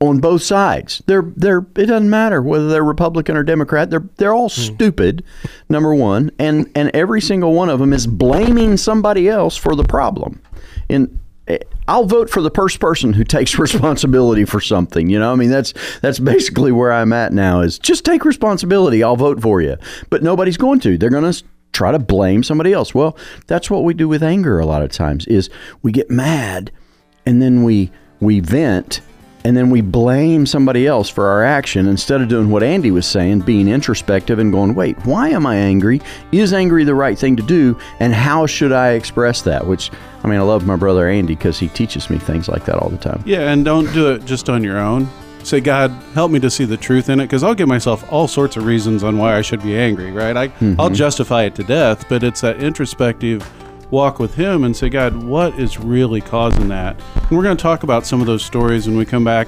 on 0.00 0.18
both 0.18 0.42
sides. 0.42 1.02
They're 1.06 1.32
they're 1.36 1.64
it 1.76 1.86
doesn't 1.86 2.10
matter 2.10 2.42
whether 2.42 2.68
they're 2.68 2.84
Republican 2.84 3.36
or 3.36 3.42
Democrat. 3.42 3.88
They're 3.88 4.06
they're 4.16 4.34
all 4.34 4.50
hmm. 4.50 4.74
stupid. 4.74 5.24
Number 5.68 5.94
one, 5.94 6.30
and 6.38 6.70
and 6.74 6.90
every 6.94 7.20
single 7.20 7.54
one 7.54 7.70
of 7.70 7.80
them 7.80 7.92
is 7.92 8.06
blaming 8.06 8.76
somebody 8.76 9.28
else 9.28 9.56
for 9.56 9.74
the 9.74 9.84
problem. 9.84 10.42
And 10.90 11.18
I'll 11.88 12.04
vote 12.04 12.30
for 12.30 12.40
the 12.40 12.50
first 12.50 12.78
person 12.78 13.12
who 13.12 13.24
takes 13.24 13.58
responsibility 13.58 14.44
for 14.44 14.60
something. 14.60 15.10
You 15.10 15.18
know, 15.18 15.32
I 15.32 15.34
mean 15.34 15.50
that's 15.50 15.74
that's 16.00 16.18
basically 16.18 16.72
where 16.72 16.92
I'm 16.92 17.12
at 17.12 17.32
now. 17.32 17.60
Is 17.60 17.78
just 17.78 18.04
take 18.04 18.24
responsibility. 18.24 19.02
I'll 19.02 19.16
vote 19.16 19.42
for 19.42 19.60
you. 19.60 19.76
But 20.10 20.22
nobody's 20.22 20.56
going 20.56 20.80
to. 20.80 20.96
They're 20.96 21.10
going 21.10 21.30
to 21.30 21.44
try 21.72 21.90
to 21.92 21.98
blame 21.98 22.42
somebody 22.42 22.72
else. 22.72 22.94
Well, 22.94 23.16
that's 23.46 23.70
what 23.70 23.84
we 23.84 23.94
do 23.94 24.08
with 24.08 24.22
anger 24.22 24.58
a 24.60 24.66
lot 24.66 24.82
of 24.82 24.90
times. 24.90 25.26
Is 25.26 25.50
we 25.82 25.90
get 25.90 26.10
mad, 26.10 26.70
and 27.26 27.42
then 27.42 27.64
we 27.64 27.90
we 28.20 28.40
vent 28.40 29.00
and 29.44 29.56
then 29.56 29.70
we 29.70 29.80
blame 29.80 30.46
somebody 30.46 30.86
else 30.86 31.08
for 31.08 31.26
our 31.28 31.42
action 31.44 31.86
instead 31.88 32.20
of 32.20 32.28
doing 32.28 32.48
what 32.50 32.62
Andy 32.62 32.90
was 32.90 33.06
saying, 33.06 33.40
being 33.40 33.68
introspective 33.68 34.38
and 34.38 34.52
going, 34.52 34.74
wait, 34.74 34.96
why 35.04 35.30
am 35.30 35.46
I 35.46 35.56
angry? 35.56 36.00
Is 36.30 36.52
angry 36.52 36.84
the 36.84 36.94
right 36.94 37.18
thing 37.18 37.36
to 37.36 37.42
do? 37.42 37.76
And 38.00 38.14
how 38.14 38.46
should 38.46 38.72
I 38.72 38.90
express 38.92 39.42
that? 39.42 39.66
Which, 39.66 39.90
I 40.22 40.28
mean, 40.28 40.38
I 40.38 40.42
love 40.42 40.64
my 40.66 40.76
brother 40.76 41.08
Andy 41.08 41.34
because 41.34 41.58
he 41.58 41.68
teaches 41.68 42.08
me 42.08 42.18
things 42.18 42.48
like 42.48 42.64
that 42.66 42.76
all 42.76 42.88
the 42.88 42.98
time. 42.98 43.22
Yeah, 43.26 43.50
and 43.52 43.64
don't 43.64 43.92
do 43.92 44.12
it 44.12 44.24
just 44.24 44.48
on 44.48 44.62
your 44.62 44.78
own. 44.78 45.08
Say, 45.42 45.60
God, 45.60 45.90
help 46.14 46.30
me 46.30 46.38
to 46.38 46.48
see 46.48 46.64
the 46.64 46.76
truth 46.76 47.08
in 47.08 47.18
it, 47.18 47.24
because 47.24 47.42
I'll 47.42 47.54
give 47.56 47.66
myself 47.66 48.04
all 48.12 48.28
sorts 48.28 48.56
of 48.56 48.64
reasons 48.64 49.02
on 49.02 49.18
why 49.18 49.36
I 49.36 49.42
should 49.42 49.60
be 49.60 49.76
angry, 49.76 50.12
right? 50.12 50.36
I, 50.36 50.42
I'll 50.78 50.88
Mhm. 50.90 50.94
justify 50.94 51.42
it 51.42 51.56
to 51.56 51.64
death, 51.64 52.08
but 52.08 52.22
it's 52.22 52.42
that 52.42 52.62
introspective 52.62 53.42
walk 53.92 54.18
with 54.18 54.34
Him 54.34 54.64
and 54.64 54.76
say, 54.76 54.88
God, 54.88 55.14
what 55.14 55.56
is 55.60 55.78
really 55.78 56.20
causing 56.20 56.68
that? 56.68 57.00
And 57.14 57.30
we're 57.30 57.44
going 57.44 57.56
to 57.56 57.62
talk 57.62 57.84
about 57.84 58.04
some 58.04 58.20
of 58.20 58.26
those 58.26 58.44
stories 58.44 58.88
when 58.88 58.96
we 58.96 59.04
come 59.04 59.22
back 59.22 59.46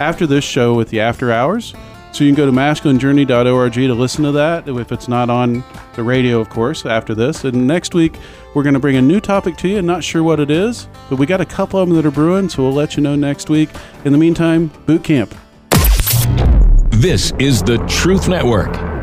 after 0.00 0.26
this 0.26 0.44
show 0.44 0.74
with 0.74 0.90
the 0.90 1.00
After 1.00 1.32
Hours. 1.32 1.74
So 2.12 2.24
you 2.24 2.30
can 2.30 2.36
go 2.36 2.46
to 2.46 2.52
masculinejourney.org 2.52 3.72
to 3.74 3.94
listen 3.94 4.24
to 4.24 4.32
that 4.32 4.68
if 4.68 4.90
it's 4.90 5.06
not 5.06 5.28
on 5.30 5.62
the 5.94 6.02
radio, 6.02 6.40
of 6.40 6.48
course, 6.48 6.86
after 6.86 7.14
this. 7.14 7.44
And 7.44 7.66
next 7.66 7.94
week, 7.94 8.18
we're 8.54 8.62
going 8.62 8.74
to 8.74 8.80
bring 8.80 8.96
a 8.96 9.02
new 9.02 9.20
topic 9.20 9.56
to 9.58 9.68
you. 9.68 9.82
Not 9.82 10.02
sure 10.02 10.22
what 10.22 10.40
it 10.40 10.50
is, 10.50 10.88
but 11.08 11.18
we 11.18 11.26
got 11.26 11.40
a 11.40 11.46
couple 11.46 11.78
of 11.78 11.88
them 11.88 11.96
that 11.96 12.06
are 12.06 12.10
brewing, 12.10 12.48
so 12.48 12.62
we'll 12.62 12.72
let 12.72 12.96
you 12.96 13.02
know 13.02 13.16
next 13.16 13.50
week. 13.50 13.68
In 14.04 14.12
the 14.12 14.18
meantime, 14.18 14.68
boot 14.86 15.04
camp. 15.04 15.34
This 16.90 17.32
is 17.38 17.62
the 17.62 17.76
Truth 17.86 18.28
Network. 18.28 18.95